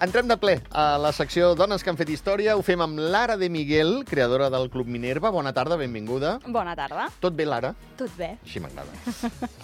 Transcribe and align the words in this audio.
Entrem 0.00 0.28
de 0.30 0.36
ple 0.38 0.60
a 0.70 0.94
la 1.02 1.10
secció 1.10 1.56
Dones 1.58 1.82
que 1.82 1.90
han 1.90 1.96
fet 1.98 2.10
història. 2.14 2.54
Ho 2.54 2.62
fem 2.62 2.78
amb 2.84 3.00
Lara 3.10 3.34
de 3.40 3.48
Miguel, 3.50 4.04
creadora 4.06 4.46
del 4.54 4.68
Club 4.70 4.86
Minerva. 4.86 5.32
Bona 5.34 5.50
tarda, 5.56 5.74
benvinguda. 5.80 6.36
Bona 6.46 6.76
tarda. 6.78 7.08
Tot 7.18 7.34
bé, 7.34 7.46
Lara? 7.48 7.72
Tot 7.98 8.12
bé. 8.18 8.36
Així 8.46 8.62
m'agrada. 8.62 8.94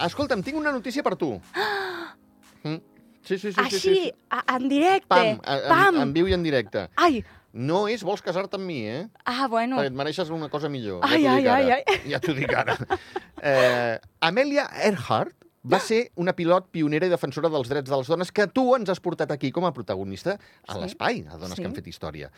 Escolta'm, 0.08 0.42
tinc 0.42 0.58
una 0.58 0.72
notícia 0.74 1.02
per 1.06 1.16
tu. 1.20 1.34
Mm. 2.64 2.78
Sí, 3.20 3.36
sí, 3.36 3.50
sí. 3.52 3.60
Així, 3.60 3.78
sí, 3.78 3.94
sí. 4.06 4.12
en 4.54 4.62
directe. 4.70 5.04
Pam, 5.10 5.26
en, 5.44 5.64
Pam. 5.68 5.98
en 6.00 6.12
viu 6.16 6.30
i 6.30 6.32
en 6.32 6.40
directe. 6.42 6.86
Ai, 6.96 7.18
No 7.52 7.82
és 7.92 8.00
vols 8.02 8.22
casar-te 8.24 8.56
amb 8.56 8.64
mi, 8.64 8.78
eh? 8.88 9.02
ah, 9.28 9.44
bueno. 9.52 9.76
Perquè 9.76 9.90
et 9.92 9.98
mereixes 10.00 10.30
una 10.32 10.48
cosa 10.48 10.70
millor. 10.72 11.04
Ai, 11.04 11.20
ja 11.26 11.34
ai, 11.36 11.44
ara. 11.44 11.76
ai, 11.76 11.98
Ja 12.08 12.22
t'ho 12.24 12.32
dic 12.32 12.48
ara. 12.56 12.78
Eh, 13.44 13.98
Amelia 14.24 14.64
Earhart 14.80 15.43
va 15.64 15.78
ser 15.80 16.10
una 16.20 16.34
pilot 16.36 16.66
pionera 16.70 17.06
i 17.06 17.10
defensora 17.12 17.48
dels 17.48 17.68
drets 17.68 17.88
de 17.90 17.96
les 17.96 18.06
dones 18.06 18.30
que 18.32 18.46
tu 18.52 18.74
ens 18.76 18.90
has 18.92 19.00
portat 19.00 19.30
aquí 19.32 19.50
com 19.50 19.64
a 19.64 19.72
protagonista 19.72 20.38
a 20.66 20.74
Sí. 20.74 20.80
l'espai, 20.80 21.26
a 21.28 21.38
Dones 21.38 21.56
Sí. 21.56 21.62
que 21.62 21.66
han 21.68 21.74
fet 21.74 21.86
història. 21.86 22.30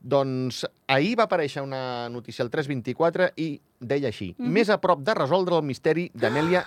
Doncs 0.00 0.66
ahir 0.88 1.16
va 1.18 1.24
aparèixer 1.28 1.62
una 1.62 2.08
notícia 2.08 2.42
al 2.42 2.50
324 2.50 3.32
i 3.36 3.60
deia 3.80 4.08
així, 4.08 4.34
Mhm. 4.38 4.48
més 4.48 4.70
a 4.70 4.80
prop 4.80 5.00
de 5.00 5.14
resoldre 5.14 5.56
el 5.56 5.62
misteri 5.62 6.10
d'Amelia 6.14 6.64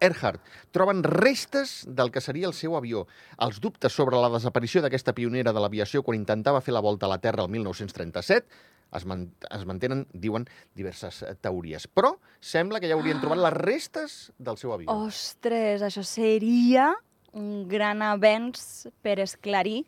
Earhart. 0.00 0.40
Troben 0.70 1.02
restes 1.02 1.86
del 1.88 2.10
que 2.10 2.20
seria 2.20 2.46
el 2.46 2.52
seu 2.52 2.76
avió. 2.76 3.06
Els 3.38 3.60
dubtes 3.60 3.92
sobre 3.92 4.16
la 4.20 4.28
desaparició 4.28 4.82
d'aquesta 4.82 5.14
pionera 5.14 5.52
de 5.52 5.60
l'aviació 5.60 6.02
quan 6.02 6.18
intentava 6.18 6.60
fer 6.60 6.74
la 6.74 6.80
volta 6.80 7.06
a 7.06 7.08
la 7.08 7.18
Terra 7.18 7.42
el 7.44 7.48
1937 7.48 8.44
es, 8.92 9.06
man 9.06 9.32
es 9.50 9.64
mantenen, 9.66 10.06
diuen, 10.12 10.46
diverses 10.74 11.22
eh, 11.22 11.34
teories. 11.40 11.86
Però 11.88 12.16
sembla 12.40 12.80
que 12.80 12.88
ja 12.90 12.94
haurien 12.98 13.20
trobat 13.22 13.38
les 13.38 13.56
restes 13.58 14.32
del 14.38 14.56
seu 14.60 14.72
avió. 14.74 14.90
Ostres, 15.06 15.82
això 15.82 16.02
seria 16.04 16.92
un 17.34 17.66
gran 17.68 18.02
avenç 18.02 18.86
per 19.02 19.18
esclarir 19.20 19.84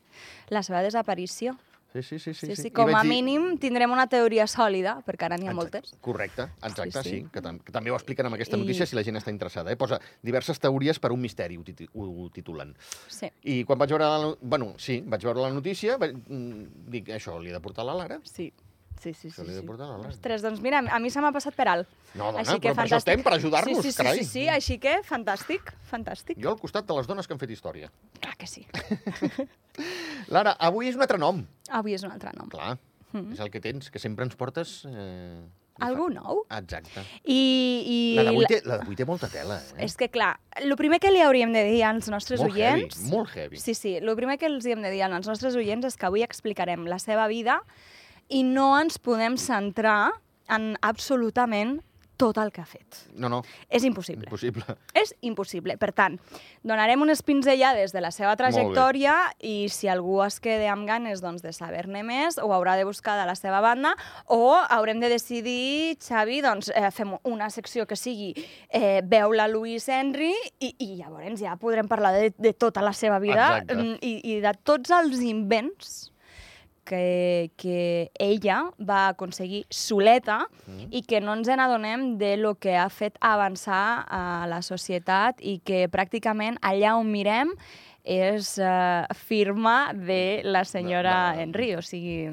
la 0.50 0.62
seva 0.66 0.82
desaparició. 0.82 1.54
Sí, 1.92 2.02
sí, 2.02 2.18
sí. 2.18 2.34
sí, 2.34 2.46
Sí, 2.50 2.56
sí, 2.64 2.70
com 2.74 2.90
a 2.92 3.00
dir- 3.00 3.08
mínim 3.08 3.44
tindrem 3.56 3.88
una 3.94 4.04
teoria 4.10 4.44
sòlida, 4.50 4.98
perquè 5.06 5.24
ara 5.30 5.38
n'hi 5.38 5.46
ha 5.46 5.52
Exacte, 5.54 5.78
moltes. 5.78 5.94
Correcte, 6.04 6.42
exacte, 6.60 7.02
sí. 7.02 7.08
Sí, 7.08 7.20
sí. 7.22 7.28
Que, 7.32 7.40
tam 7.40 7.60
que 7.64 7.72
també 7.72 7.90
ho 7.90 7.96
expliquen 7.96 8.26
amb 8.26 8.34
aquesta 8.36 8.58
I- 8.58 8.60
notícia 8.60 8.84
si 8.84 8.96
la 8.98 9.04
gent 9.06 9.16
està 9.16 9.30
interessada. 9.32 9.72
Eh? 9.72 9.76
Posa 9.80 10.00
diverses 10.20 10.60
teories 10.60 10.98
per 11.00 11.12
un 11.14 11.22
misteri, 11.22 11.56
ho, 11.56 11.62
titi 11.64 11.86
ho, 11.94 12.28
titulen. 12.34 12.74
Sí, 13.08 13.30
I 13.44 13.62
quan 13.64 13.78
vaig 13.78 13.94
veure 13.94 14.04
la... 14.04 14.18
no- 14.26 14.36
Bueno, 14.42 14.74
sí, 14.76 14.98
vaig 15.06 15.24
veure 15.24 15.40
la 15.46 15.54
notícia, 15.54 15.96
vaig... 15.96 16.18
mm, 16.26 16.90
dic, 16.90 17.08
això 17.16 17.38
li 17.40 17.48
he 17.48 17.54
de 17.56 17.60
portar 17.64 17.86
a 17.86 17.92
la 17.92 17.94
Lara. 18.02 18.20
sí. 18.24 18.52
Sí, 19.02 19.12
sí, 19.14 19.30
sí. 19.30 19.44
sí. 19.44 19.66
Ostres, 20.08 20.42
doncs 20.42 20.60
mira, 20.64 20.80
a 20.80 20.98
mi 21.02 21.10
se 21.12 21.20
m'ha 21.20 21.30
passat 21.34 21.54
per 21.54 21.68
alt. 21.68 21.88
No, 22.14 22.32
dona, 22.32 22.40
així 22.42 22.56
que 22.58 22.70
però 22.72 22.76
per 22.80 22.84
això 22.86 22.96
fantàstic. 22.96 23.04
estem, 23.04 23.22
per 23.26 23.34
ajudar-nos, 23.36 23.76
sí, 23.78 23.82
sí, 23.82 23.92
sí, 23.92 23.96
carai. 24.00 24.16
Sí, 24.18 24.24
sí, 24.24 24.30
sí, 24.32 24.48
així 24.48 24.78
que 24.82 24.96
fantàstic, 25.06 25.72
fantàstic. 25.90 26.40
Jo 26.42 26.54
al 26.54 26.58
costat 26.60 26.88
de 26.88 26.96
les 26.96 27.06
dones 27.06 27.26
que 27.28 27.36
han 27.36 27.42
fet 27.42 27.52
història. 27.54 27.90
Clar 28.20 28.36
que 28.40 28.46
sí. 28.50 28.66
Lara, 30.32 30.56
avui 30.58 30.88
és 30.90 30.96
un 30.96 31.04
altre 31.04 31.20
nom. 31.20 31.44
Avui 31.76 31.94
és 31.96 32.04
un 32.06 32.12
altre 32.16 32.32
nom. 32.36 32.48
Clar, 32.52 32.76
Mm. 33.16 33.32
és 33.32 33.40
el 33.40 33.50
que 33.54 33.60
tens, 33.62 33.90
que 33.90 34.00
sempre 34.02 34.26
ens 34.26 34.34
portes... 34.36 34.82
Eh... 34.88 35.46
Algú 35.84 36.06
nou. 36.08 36.38
Exacte. 36.56 37.02
I, 37.28 37.36
i 37.36 37.96
La 38.16 38.24
d'avui 38.30 38.46
té, 38.48 38.62
la 38.64 38.78
té 38.96 39.04
molta 39.04 39.28
tela, 39.28 39.58
eh? 39.76 39.84
És 39.84 39.94
que, 40.00 40.08
clar, 40.08 40.38
el 40.56 40.72
primer 40.76 40.98
que 41.00 41.10
li 41.12 41.20
hauríem 41.20 41.52
de 41.52 41.62
dir 41.68 41.82
als 41.84 42.08
nostres 42.08 42.40
molt 42.40 42.54
oients... 42.56 42.96
heavy, 42.96 43.10
molt 43.12 43.28
heavy. 43.34 43.60
Sí, 43.60 43.74
sí, 43.76 43.94
el 44.00 44.08
primer 44.16 44.38
que 44.40 44.48
els 44.48 44.64
hem 44.66 44.80
de 44.84 44.90
dir 44.94 45.02
als 45.04 45.28
nostres 45.28 45.54
oients 45.54 45.84
és 45.84 45.96
que 46.00 46.08
avui 46.08 46.24
explicarem 46.24 46.86
la 46.88 46.98
seva 46.98 47.28
vida 47.28 47.58
i 48.28 48.42
no 48.46 48.72
ens 48.78 48.98
podem 48.98 49.36
centrar 49.40 50.12
en 50.52 50.74
absolutament 50.82 51.80
tot 52.16 52.38
el 52.40 52.50
que 52.52 52.62
ha 52.62 52.66
fet. 52.66 53.02
No, 53.14 53.28
no, 53.28 53.42
És 53.68 53.84
impossible. 53.84 54.24
impossible. 54.24 54.64
És 54.96 55.12
impossible. 55.20 55.76
Per 55.76 55.90
tant, 55.92 56.16
donarem 56.64 57.02
unes 57.04 57.22
pinzellades 57.22 57.92
de 57.92 58.00
la 58.00 58.10
seva 58.10 58.34
trajectòria 58.40 59.14
i 59.44 59.68
si 59.72 59.90
algú 59.92 60.22
es 60.24 60.40
queda 60.40 60.70
amb 60.72 60.88
ganes 60.88 61.20
doncs, 61.20 61.44
de 61.44 61.52
saber-ne 61.52 62.02
més, 62.06 62.40
ho 62.40 62.48
haurà 62.56 62.76
de 62.80 62.86
buscar 62.88 63.18
de 63.20 63.26
la 63.28 63.36
seva 63.36 63.60
banda 63.60 63.94
o 64.32 64.56
haurem 64.56 65.00
de 65.00 65.12
decidir, 65.12 65.98
Xavi, 66.00 66.40
doncs, 66.44 66.72
eh, 66.74 66.90
fem 66.90 67.14
una 67.28 67.50
secció 67.50 67.86
que 67.86 67.96
sigui 68.00 68.32
eh, 68.70 69.02
veu 69.04 69.36
la 69.36 69.48
Louis 69.48 69.84
Henry 69.88 70.32
i, 70.58 70.72
i 70.78 70.94
llavors 70.96 71.40
ja 71.40 71.56
podrem 71.60 71.88
parlar 71.88 72.14
de, 72.16 72.32
de 72.32 72.52
tota 72.56 72.80
la 72.80 72.94
seva 72.96 73.20
vida 73.20 73.58
Exacte. 73.60 73.98
i, 74.00 74.18
i 74.36 74.40
de 74.40 74.56
tots 74.64 74.90
els 74.90 75.20
invents 75.20 76.15
que, 76.86 77.50
que 77.58 78.10
ella 78.22 78.62
va 78.78 79.08
aconseguir 79.08 79.64
soleta 79.70 80.46
Mm. 80.66 80.88
i 80.90 81.02
que 81.02 81.20
no 81.20 81.34
ens 81.36 81.48
n'adonem 81.50 82.16
de 82.18 82.36
lo 82.38 82.54
que 82.56 82.76
ha 82.78 82.88
fet 82.90 83.18
avançar 83.20 84.04
a 84.08 84.46
la 84.50 84.62
societat 84.62 85.38
i 85.42 85.58
que 85.64 85.84
pràcticament 85.92 86.56
allà 86.62 86.96
on 86.98 87.10
mirem 87.12 87.52
és 88.06 88.56
uh, 88.62 89.02
firma 89.14 89.92
de 89.92 90.42
la 90.46 90.64
senyora 90.64 91.32
De- 91.32 91.36
de- 91.36 91.42
Henry, 91.42 91.68
o 91.74 91.82
sigui, 91.82 92.30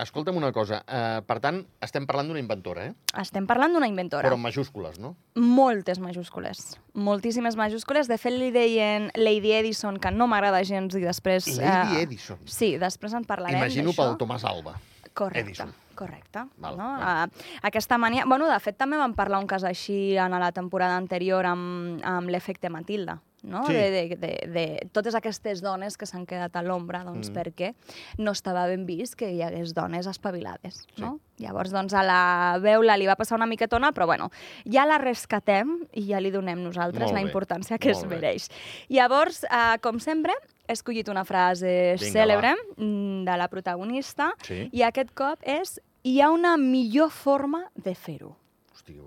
Escolta'm 0.00 0.36
una 0.38 0.48
cosa, 0.56 0.78
uh, 0.88 1.20
per 1.28 1.36
tant, 1.44 1.58
estem 1.84 2.06
parlant 2.08 2.30
d'una 2.30 2.40
inventora, 2.40 2.86
eh? 2.88 2.94
estem 3.20 3.44
parlant 3.46 3.74
d'una 3.76 3.90
inventora. 3.90 4.24
Però 4.24 4.38
amb 4.38 4.46
majúscules, 4.48 4.96
no? 5.02 5.12
Moltes 5.36 6.00
majúscules, 6.00 6.62
moltíssimes 6.96 7.58
majúscules. 7.60 8.08
De 8.08 8.16
fet, 8.16 8.32
li 8.32 8.48
deien 8.54 9.10
Lady 9.20 9.52
Edison, 9.52 10.00
que 10.00 10.10
no 10.14 10.30
m'agrada 10.32 10.62
gens, 10.64 10.96
i 10.96 11.04
després... 11.04 11.50
Lady 11.60 12.00
eh, 12.00 12.06
Edison. 12.06 12.40
Sí, 12.48 12.72
després 12.80 13.12
en 13.18 13.28
parlarem 13.28 13.60
Imagino 13.60 13.92
pel 13.96 14.16
Tomàs 14.20 14.48
Alba. 14.48 14.78
Correcte, 15.12 15.50
Edison. 15.50 15.74
correcte. 15.94 16.46
Val, 16.56 16.78
no? 16.80 16.88
val. 16.96 17.28
Uh, 17.28 17.58
aquesta 17.68 18.00
mania... 18.00 18.24
Bueno, 18.24 18.48
de 18.48 18.56
fet, 18.64 18.80
també 18.80 18.96
vam 18.96 19.12
parlar 19.18 19.42
un 19.44 19.50
cas 19.50 19.68
així 19.68 20.16
en 20.16 20.32
la 20.40 20.54
temporada 20.56 20.96
anterior 20.96 21.44
amb, 21.52 22.00
amb 22.00 22.32
l'efecte 22.32 22.72
Matilda, 22.72 23.20
no? 23.42 23.64
Sí. 23.66 23.72
De, 23.74 23.90
de, 23.90 24.16
de, 24.16 24.32
de 24.52 24.88
totes 24.92 25.14
aquestes 25.14 25.60
dones 25.62 25.96
que 25.98 26.06
s'han 26.06 26.26
quedat 26.26 26.54
a 26.56 26.62
l'ombra, 26.62 27.02
doncs 27.04 27.30
Mm. 27.30 27.34
perquè 27.34 27.74
no 28.18 28.32
estava 28.32 28.66
ben 28.68 28.86
vist 28.86 29.14
que 29.16 29.30
hi 29.32 29.42
hagués 29.42 29.74
dones 29.74 30.06
espavilades, 30.06 30.86
no? 30.96 31.18
Llavors, 31.38 31.72
doncs, 31.72 31.92
a 31.94 32.02
la 32.06 32.58
veula 32.62 32.96
li 32.96 33.06
va 33.06 33.16
passar 33.16 33.36
una 33.36 33.46
miquetona, 33.50 33.90
però 33.92 34.06
bueno, 34.06 34.30
ja 34.70 34.84
la 34.86 34.98
rescatem 34.98 35.80
i 35.92 36.06
ja 36.06 36.20
li 36.20 36.30
donem 36.30 36.62
nosaltres 36.62 37.08
Molt 37.10 37.14
la 37.14 37.20
bé, 37.22 37.26
importància 37.26 37.78
que 37.78 37.90
es 37.90 37.98
molt 37.98 38.10
bé. 38.10 38.16
mereix. 38.20 38.48
Llavors, 38.88 39.42
uh, 39.50 39.78
com 39.82 39.98
sempre, 39.98 40.32
he 40.68 40.72
escollit 40.76 41.08
una 41.08 41.24
frase 41.24 41.96
Vinga, 41.98 42.12
cèlebre 42.12 42.54
mm, 42.76 43.24
de 43.26 43.36
la 43.36 43.48
protagonista 43.48 44.32
Sí. 44.46 44.68
i 44.72 44.82
aquest 44.86 45.10
cop 45.14 45.40
és 45.42 45.80
hi 46.04 46.20
ha 46.20 46.30
una 46.30 46.56
millor 46.56 47.10
forma 47.10 47.64
de 47.74 47.94
fer-ho. 47.94 48.36
Hòstia, 48.72 49.02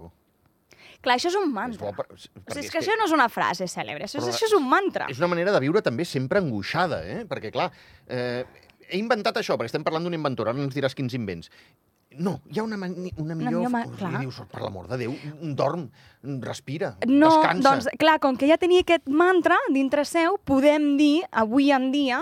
Clar, 1.05 1.15
això 1.19 1.29
és 1.29 1.37
un 1.37 1.47
és 1.47 1.53
mantra. 1.53 1.85
bo 1.85 1.93
per... 1.93 2.07
O 2.09 2.17
sigui, 2.17 2.41
perquè 2.49 2.65
és 2.65 2.71
que 2.73 2.81
això 2.81 2.97
no 2.97 3.05
és 3.05 3.13
una 3.15 3.29
frase 3.29 3.67
cèlebre, 3.69 4.09
això, 4.09 4.17
Però 4.19 4.27
és, 4.33 4.35
això 4.35 4.49
és 4.49 4.57
un 4.57 4.67
mantra. 4.69 5.05
És 5.13 5.21
una 5.21 5.29
manera 5.31 5.53
de 5.53 5.61
viure 5.63 5.81
també 5.85 6.03
sempre 6.09 6.41
angoixada, 6.41 7.03
eh? 7.05 7.23
Perquè, 7.29 7.51
clar, 7.53 7.69
eh, 8.09 8.43
he 8.89 8.97
inventat 8.97 9.37
això, 9.37 9.55
perquè 9.57 9.69
estem 9.71 9.85
parlant 9.85 10.03
d'una 10.09 10.17
inventora, 10.17 10.51
ara 10.51 10.65
ens 10.65 10.73
diràs 10.75 10.97
quins 10.97 11.13
invents. 11.13 11.51
No, 12.15 12.37
hi 12.47 12.61
ha 12.61 12.63
una, 12.63 12.77
mani- 12.79 13.11
una 13.19 13.35
millor... 13.35 13.57
millor 13.65 13.71
ma- 13.73 13.81
Ui, 13.89 13.95
clar. 13.99 14.19
dius, 14.21 14.37
per 14.49 14.61
l'amor 14.63 14.85
de 14.87 14.95
Déu, 15.01 15.15
dorm, 15.57 15.89
respira, 16.45 16.93
No, 17.09 17.27
descansa. 17.27 17.65
doncs, 17.69 17.89
clar, 17.99 18.19
com 18.23 18.37
que 18.39 18.47
ja 18.47 18.55
tenia 18.57 18.85
aquest 18.85 19.09
mantra 19.11 19.57
dintre 19.75 20.05
seu, 20.07 20.37
podem 20.47 20.93
dir, 20.97 21.25
avui 21.35 21.73
en 21.75 21.89
dia, 21.91 22.21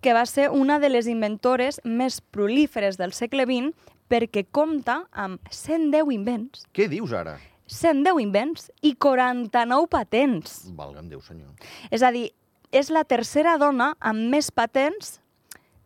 que 0.00 0.14
va 0.16 0.24
ser 0.24 0.48
una 0.48 0.78
de 0.80 0.88
les 0.88 1.06
inventores 1.12 1.82
més 1.84 2.22
prolíferes 2.22 2.96
del 2.96 3.12
segle 3.12 3.44
XX 3.44 3.74
perquè 4.08 4.46
compta 4.50 5.02
amb 5.12 5.40
110 5.52 6.08
invents, 6.16 6.64
Què 6.72 6.88
dius 6.88 7.12
ara? 7.12 7.36
110 7.66 8.20
invents 8.20 8.70
i 8.82 8.94
49 8.96 9.86
patents. 9.88 10.64
Valga'm 10.76 11.08
Déu, 11.08 11.20
senyor. 11.24 11.52
És 11.90 12.02
a 12.02 12.10
dir, 12.12 12.30
és 12.72 12.90
la 12.90 13.04
tercera 13.04 13.56
dona 13.58 13.94
amb 14.00 14.28
més 14.32 14.50
patents, 14.50 15.20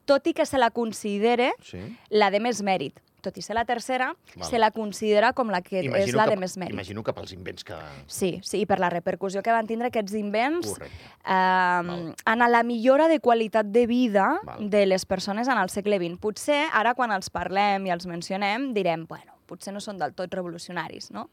tot 0.08 0.26
i 0.26 0.32
que 0.32 0.46
se 0.48 0.58
la 0.58 0.70
considere 0.70 1.52
Sí? 1.62 1.78
la 2.10 2.30
de 2.30 2.40
més 2.40 2.62
mèrit. 2.62 2.98
Tot 3.20 3.36
i 3.36 3.42
ser 3.42 3.56
la 3.58 3.64
tercera, 3.66 4.12
Val. 4.36 4.48
se 4.48 4.58
la 4.60 4.70
considera 4.70 5.32
com 5.34 5.50
la 5.50 5.60
que 5.60 5.80
és 5.80 6.14
la 6.14 6.24
que, 6.24 6.30
de 6.30 6.36
més 6.36 6.56
mèrit. 6.56 6.72
Imagino 6.72 7.02
que 7.02 7.12
pels 7.12 7.32
invents 7.34 7.64
que... 7.66 7.74
Sí, 8.06 8.38
sí, 8.46 8.60
i 8.62 8.66
per 8.66 8.78
la 8.78 8.88
repercussió 8.90 9.42
que 9.42 9.50
van 9.52 9.66
tindre 9.66 9.88
aquests 9.90 10.14
invents 10.14 10.76
eh, 10.78 10.86
Val. 11.26 12.14
en 12.24 12.44
la 12.52 12.62
millora 12.62 13.08
de 13.08 13.18
qualitat 13.20 13.66
de 13.66 13.86
vida 13.86 14.38
Val. 14.44 14.70
de 14.70 14.86
les 14.86 15.04
persones 15.04 15.48
en 15.48 15.58
el 15.58 15.68
segle 15.68 15.98
XX. 15.98 16.16
Potser, 16.22 16.68
ara 16.72 16.94
quan 16.94 17.10
els 17.12 17.28
parlem 17.28 17.86
i 17.86 17.90
els 17.90 18.06
mencionem, 18.06 18.72
direm, 18.72 19.04
bueno, 19.10 19.34
potser 19.50 19.74
no 19.74 19.80
són 19.80 19.98
del 19.98 20.14
tot 20.14 20.32
revolucionaris, 20.32 21.10
no? 21.10 21.28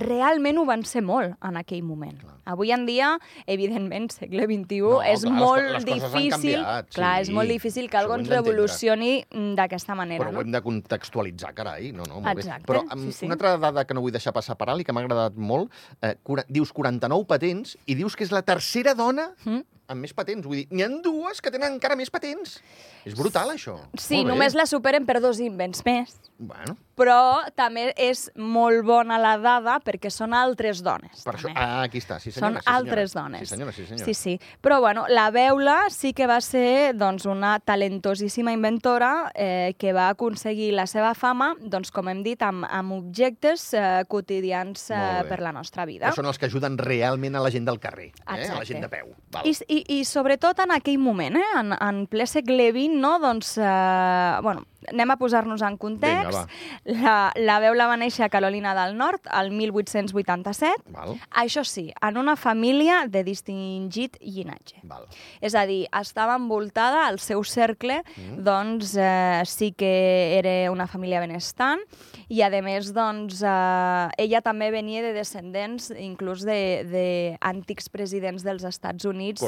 Realment 0.00 0.58
ho 0.58 0.64
van 0.68 0.84
ser 0.88 1.02
molt 1.04 1.34
en 1.44 1.58
aquell 1.60 1.82
moment. 1.84 2.16
Clar. 2.20 2.36
Avui 2.54 2.72
en 2.72 2.86
dia, 2.86 3.12
evidentment, 3.46 4.08
segle 4.14 4.46
XXI, 4.48 4.80
No, 4.82 5.00
és 5.04 5.22
clar, 5.22 5.32
les 5.32 5.40
molt 5.42 5.68
les 5.68 5.74
han 5.76 5.88
difícil... 5.88 6.30
canviat, 6.32 6.88
clar, 6.94 7.12
sí. 7.16 7.26
és 7.26 7.32
molt 7.36 7.52
difícil 7.52 7.90
que 7.90 8.00
algú 8.00 8.16
ens 8.16 8.30
revolucioni 8.32 9.12
mm, 9.28 9.52
d'aquesta 9.58 9.96
manera, 9.98 10.24
Però 10.24 10.32
no? 10.32 10.40
ho 10.40 10.46
hem 10.46 10.54
de 10.54 10.62
contextualitzar, 10.64 11.52
carai. 11.54 11.92
No, 11.92 12.06
no, 12.08 12.20
molt 12.20 12.38
Exacte, 12.38 12.64
bé. 12.64 12.70
Però 12.72 12.84
amb 12.88 13.10
sí, 13.10 13.18
sí. 13.20 13.26
una 13.28 13.36
altra 13.38 13.56
dada 13.60 13.84
que 13.84 13.94
no 13.94 14.02
vull 14.04 14.14
deixar 14.14 14.32
passar 14.34 14.56
per 14.60 14.70
alt 14.72 14.82
i 14.82 14.88
que 14.88 14.96
m'ha 14.96 15.04
agradat 15.04 15.36
molt, 15.36 15.72
eh, 16.00 16.16
dius 16.48 16.72
49 16.72 17.28
patents 17.28 17.76
i 17.86 17.98
dius 17.98 18.16
que 18.16 18.24
és 18.24 18.32
la 18.34 18.42
tercera 18.46 18.94
dona 18.98 19.30
Mm? 19.44 19.62
Amb 19.88 20.00
més 20.00 20.12
patents. 20.14 20.46
Vull 20.46 20.62
dir, 20.62 20.66
n'hi 20.70 20.84
ha 20.84 20.88
dues 21.02 21.40
que 21.42 21.50
tenen 21.50 21.74
encara 21.74 21.96
més 21.98 22.10
patents. 22.10 22.60
És 23.04 23.16
brutal, 23.18 23.50
això. 23.50 23.78
Sí, 23.98 24.22
només 24.24 24.54
la 24.54 24.66
superen 24.66 25.06
per 25.06 25.20
dos 25.20 25.40
invents 25.42 25.82
més. 25.84 26.16
Bueno, 26.38 26.76
Però 26.98 27.40
també 27.56 27.92
és 27.96 28.26
molt 28.36 28.82
bona 28.84 29.16
la 29.18 29.36
dada 29.40 29.78
perquè 29.82 30.10
són 30.12 30.34
altres 30.36 30.82
dones. 30.84 31.22
per 31.24 31.34
això... 31.38 31.50
Ah, 31.54 31.82
aquí 31.86 31.98
està, 32.02 32.18
sí 32.20 32.30
Són 32.30 32.52
senyora. 32.52 32.60
sí, 32.60 32.64
senyora. 32.66 32.78
altres 32.78 33.14
dones. 33.16 33.40
Sí 33.40 33.46
senyora, 33.46 33.72
sí 33.72 33.86
senyora. 33.86 34.04
Sí, 34.04 34.14
sí. 34.14 34.34
Però, 34.60 34.78
bueno, 34.80 35.06
la 35.08 35.30
Beula 35.30 35.88
sí 35.90 36.12
que 36.12 36.26
va 36.26 36.40
ser 36.44 36.92
doncs, 36.94 37.24
una 37.26 37.58
talentosíssima 37.60 38.52
inventora 38.52 39.32
eh, 39.34 39.74
que 39.78 39.92
va 39.92 40.10
aconseguir 40.10 40.72
la 40.74 40.86
seva 40.86 41.14
fama, 41.14 41.54
doncs, 41.60 41.90
com 41.90 42.08
hem 42.12 42.22
dit, 42.22 42.42
amb, 42.42 42.66
amb 42.68 42.92
objectes 42.98 43.72
eh, 43.74 44.04
quotidians 44.08 44.90
eh, 44.90 45.24
per 45.28 45.40
la 45.40 45.52
nostra 45.52 45.86
vida. 45.88 46.10
Que 46.10 46.20
són 46.20 46.28
els 46.28 46.38
que 46.38 46.46
ajuden 46.50 46.76
realment 46.78 47.36
a 47.36 47.42
la 47.42 47.50
gent 47.50 47.66
del 47.66 47.80
carrer, 47.80 48.12
eh? 48.12 48.48
a 48.50 48.58
la 48.58 48.66
gent 48.68 48.84
de 48.84 48.92
peu. 48.92 49.14
Val. 49.32 49.48
I, 49.48 49.56
i, 49.72 49.80
I 49.98 50.02
sobretot 50.08 50.60
en 50.64 50.74
aquell 50.74 51.00
moment, 51.00 51.38
eh? 51.40 51.48
en, 51.60 51.72
en 51.78 52.04
ple 52.10 52.26
segle 52.30 52.70
XX, 52.74 52.98
no? 53.00 53.16
doncs, 53.22 53.56
eh, 53.60 54.36
bueno, 54.44 54.66
anem 54.90 55.12
a 55.14 55.16
posar-nos 55.16 55.62
en 55.62 55.76
context. 55.76 56.48
la, 56.84 57.32
la 57.36 57.58
Beula 57.62 57.86
va 57.90 57.96
néixer 58.00 58.26
a 58.26 58.30
Carolina 58.32 58.74
del 58.76 58.96
Nord 58.98 59.28
el 59.38 59.52
1887, 59.54 60.92
Val, 60.92 61.14
això 61.44 61.64
sí, 61.68 61.88
en 62.02 62.18
una 62.20 62.36
família 62.36 63.02
de 63.08 63.22
distingit 63.26 64.18
llinatge. 64.20 64.80
val. 64.82 65.06
És 65.40 65.54
a 65.54 65.64
dir, 65.68 65.86
estava 66.00 66.36
envoltada, 66.38 67.08
el 67.10 67.20
seu 67.22 67.44
cercle, 67.44 68.02
mm. 68.16 68.42
doncs 68.44 68.96
eh, 68.96 69.42
sí 69.46 69.72
que 69.76 70.38
era 70.38 70.72
una 70.72 70.86
família 70.86 71.20
benestant 71.22 71.82
i, 72.28 72.42
a 72.42 72.50
més, 72.64 72.92
doncs, 72.96 73.42
eh, 73.44 74.24
ella 74.24 74.42
també 74.44 74.70
venia 74.72 75.02
de 75.04 75.12
descendents 75.16 75.90
inclús 75.92 76.44
d'antics 76.46 77.90
presidents 77.92 78.44
dels 78.46 78.64
Estats 78.64 79.06
Units. 79.08 79.42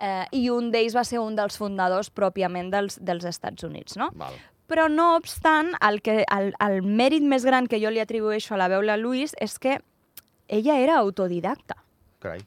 Eh, 0.00 0.24
i 0.32 0.48
un 0.50 0.70
d'ells 0.72 0.96
va 0.96 1.04
ser 1.04 1.20
un 1.20 1.36
dels 1.36 1.56
fundadors 1.60 2.10
pròpiament 2.10 2.70
dels, 2.72 2.98
dels 3.00 3.24
Estats 3.28 3.62
Units, 3.64 3.96
no? 4.00 4.10
Val. 4.14 4.34
Però 4.70 4.88
no 4.88 5.16
obstant, 5.16 5.72
el, 5.82 6.00
que, 6.02 6.24
el, 6.30 6.52
el 6.62 6.82
mèrit 6.82 7.22
més 7.26 7.44
gran 7.44 7.66
que 7.66 7.80
jo 7.82 7.90
li 7.90 7.98
atribueixo 8.00 8.54
a 8.54 8.58
la 8.60 8.68
Beula 8.70 8.96
Lewis 8.96 9.34
és 9.40 9.58
que 9.58 9.80
ella 10.48 10.78
era 10.78 10.96
autodidacta. 10.98 11.76
Carai, 12.20 12.40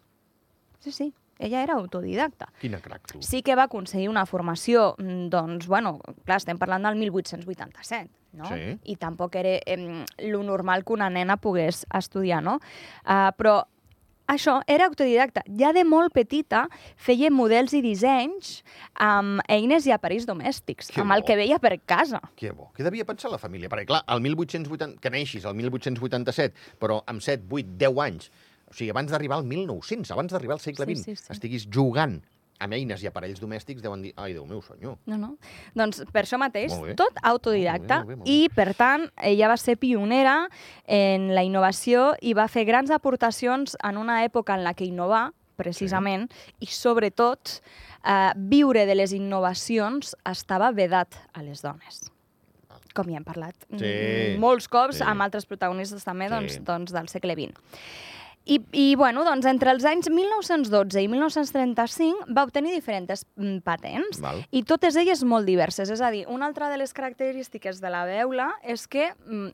Sí, 0.84 0.92
sí, 0.92 1.14
ella 1.40 1.62
era 1.64 1.74
autodidacta. 1.76 2.50
quina 2.60 2.80
crac, 2.80 3.08
tu. 3.12 3.22
Sí 3.24 3.42
que 3.42 3.56
va 3.56 3.64
aconseguir 3.70 4.10
una 4.10 4.26
formació, 4.26 4.96
mm, 4.98 5.30
doncs, 5.32 5.68
bueno, 5.68 6.00
clar, 6.26 6.38
estem 6.38 6.58
parlant 6.60 6.84
del 6.84 6.96
1887, 7.00 8.10
no? 8.34 8.48
Sí. 8.48 8.78
I 8.92 8.96
tampoc 9.00 9.36
era 9.36 9.58
eh, 9.66 10.06
lo 10.28 10.44
normal 10.44 10.84
que 10.84 10.94
una 10.94 11.10
nena 11.10 11.38
pogués 11.38 11.86
estudiar, 11.94 12.42
no? 12.44 12.58
Uh, 13.06 13.32
però 13.38 13.62
això, 14.34 14.60
era 14.68 14.88
autodidacta. 14.90 15.44
Ja 15.60 15.72
de 15.74 15.84
molt 15.88 16.14
petita 16.14 16.66
feia 16.98 17.30
models 17.32 17.74
i 17.74 17.82
dissenys 17.86 18.64
amb 19.00 19.42
eines 19.48 19.86
i 19.88 19.92
aparells 19.96 20.26
domèstics, 20.30 20.92
Que 20.92 21.02
amb 21.02 21.12
el 21.16 21.22
bo. 21.22 21.28
que 21.28 21.36
veia 21.40 21.60
per 21.60 21.80
casa. 21.86 22.20
Que 22.36 22.52
bo. 22.52 22.72
Què 22.76 22.84
devia 22.84 23.06
pensar 23.06 23.32
la 23.32 23.38
família? 23.42 23.70
Perquè, 23.70 23.86
clar, 23.90 24.04
el 24.08 24.22
1880, 24.22 25.00
que 25.00 25.10
neixis 25.14 25.46
el 25.46 25.56
1887, 25.56 26.54
però 26.80 27.02
amb 27.08 27.22
7, 27.22 27.44
8, 27.50 27.78
10 27.78 28.00
anys, 28.06 28.30
o 28.70 28.74
sigui, 28.74 28.90
abans 28.90 29.12
d'arribar 29.12 29.38
al 29.38 29.46
1900, 29.46 30.12
abans 30.12 30.32
d'arribar 30.34 30.56
al 30.58 30.64
segle 30.64 30.86
Sí, 30.86 30.96
XX, 30.96 31.06
sí, 31.06 31.16
sí. 31.16 31.32
estiguis 31.34 31.68
jugant 31.70 32.22
amb 32.64 32.74
eines 32.78 33.04
i 33.04 33.10
aparells 33.10 33.42
domèstics, 33.42 33.84
deuen 33.84 34.02
dir, 34.06 34.14
ai, 34.18 34.34
Déu 34.34 34.46
meu 34.50 34.62
senyor. 34.66 34.98
No, 35.10 35.18
no. 35.20 35.32
Doncs 35.78 36.02
per 36.14 36.24
això 36.24 36.40
mateix, 36.42 36.74
tot 37.00 37.20
autodidacta. 37.22 38.02
Molt 38.04 38.10
bé, 38.10 38.16
molt 38.16 38.16
bé, 38.16 38.16
molt 38.16 38.28
bé. 38.28 38.32
I, 38.34 38.50
per 38.56 38.74
tant, 38.80 39.08
ella 39.22 39.52
va 39.52 39.58
ser 39.60 39.78
pionera 39.82 40.38
en 40.88 41.30
la 41.36 41.44
innovació 41.46 42.14
i 42.22 42.34
va 42.38 42.48
fer 42.52 42.66
grans 42.70 42.92
aportacions 42.96 43.78
en 43.84 44.00
una 44.02 44.24
època 44.26 44.56
en 44.58 44.64
la 44.66 44.74
que 44.74 44.88
innovar, 44.88 45.32
precisament, 45.60 46.30
i 46.64 46.68
sobretot 46.72 47.60
eh, 47.60 48.32
viure 48.36 48.88
de 48.90 48.96
les 48.98 49.14
innovacions 49.14 50.16
estava 50.26 50.72
vedat 50.74 51.20
a 51.34 51.44
les 51.46 51.62
dones 51.62 52.02
com 52.94 53.08
ja 53.10 53.18
hem 53.18 53.26
parlat 53.26 53.56
Sí, 53.72 53.90
mm, 53.90 54.42
molts 54.42 54.68
cops 54.70 55.00
sí. 55.00 55.06
amb 55.08 55.26
altres 55.26 55.48
protagonistes 55.50 56.04
també 56.06 56.28
Sí. 56.30 56.34
doncs, 56.36 56.58
doncs, 56.64 56.94
del 56.94 57.08
segle 57.10 57.34
XX. 57.34 57.58
I, 58.46 58.60
I, 58.76 58.96
bueno, 59.00 59.24
doncs, 59.24 59.46
entre 59.48 59.72
els 59.72 59.86
anys 59.88 60.10
1912 60.12 61.00
i 61.00 61.08
1935 61.08 62.34
va 62.36 62.44
obtenir 62.44 62.74
diferents 62.76 63.24
mm, 63.40 63.62
patents 63.64 64.20
Val. 64.24 64.42
i 64.52 64.66
totes 64.68 64.98
elles 65.00 65.24
molt 65.24 65.48
diverses. 65.48 65.92
És 65.94 66.02
a 66.04 66.12
dir, 66.12 66.26
una 66.28 66.50
altra 66.52 66.70
de 66.72 66.80
les 66.82 66.92
característiques 66.94 67.80
de 67.80 67.92
la 67.94 68.04
Beula 68.10 68.50
és 68.68 68.84
que 68.92 69.14
mm, 69.14 69.54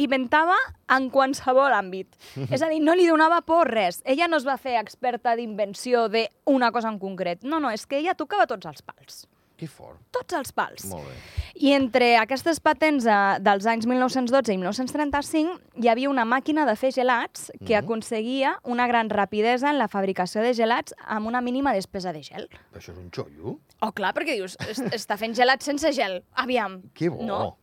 inventava 0.00 0.56
en 0.96 1.10
qualsevol 1.12 1.74
àmbit. 1.76 2.16
és 2.54 2.62
a 2.62 2.70
dir, 2.72 2.80
no 2.80 2.96
li 2.96 3.08
donava 3.10 3.42
por 3.44 3.68
res. 3.68 4.00
Ella 4.08 4.28
no 4.30 4.40
es 4.40 4.48
va 4.48 4.56
fer 4.60 4.78
experta 4.80 5.36
d'invenció 5.36 6.08
d'una 6.08 6.72
cosa 6.72 6.88
en 6.88 6.98
concret. 7.02 7.44
No, 7.44 7.60
no, 7.60 7.72
és 7.74 7.84
que 7.86 8.00
ella 8.00 8.16
tocava 8.16 8.48
tots 8.48 8.70
els 8.70 8.80
pals. 8.80 9.26
Que 9.60 9.66
fort. 9.68 9.98
Tots 10.16 10.32
els 10.38 10.52
pals. 10.56 10.86
Molt 10.88 11.04
bé. 11.04 11.16
I 11.60 11.74
entre 11.76 12.14
aquestes 12.16 12.62
patents 12.64 13.04
eh, 13.04 13.16
dels 13.44 13.66
anys 13.68 13.84
1912 13.90 14.54
i 14.54 14.56
1935 14.56 15.58
hi 15.82 15.90
havia 15.92 16.08
una 16.08 16.24
màquina 16.24 16.64
de 16.64 16.74
fer 16.80 16.90
gelats 16.96 17.50
que 17.60 17.74
Mhm. 17.76 17.84
aconseguia 17.84 18.54
una 18.64 18.86
gran 18.88 19.10
rapidesa 19.10 19.68
en 19.68 19.76
la 19.76 19.88
fabricació 19.88 20.40
de 20.40 20.54
gelats 20.54 20.94
amb 21.04 21.26
una 21.28 21.42
mínima 21.42 21.74
despesa 21.76 22.14
de 22.14 22.22
gel. 22.22 22.48
Però 22.72 22.80
això 22.80 22.92
és 22.92 22.98
un 22.98 23.10
xollo? 23.10 23.58
Oh, 23.82 23.92
clar, 23.92 24.14
perquè 24.14 24.34
dius, 24.36 24.56
"Es- 24.68 24.80
està 24.80 25.18
fent 25.18 25.34
gelats 25.36 25.64
sense 25.64 25.92
gel. 25.92 26.24
Aviam. 26.32 26.82
Que 26.94 27.10
bo. 27.10 27.22
No? 27.22 27.58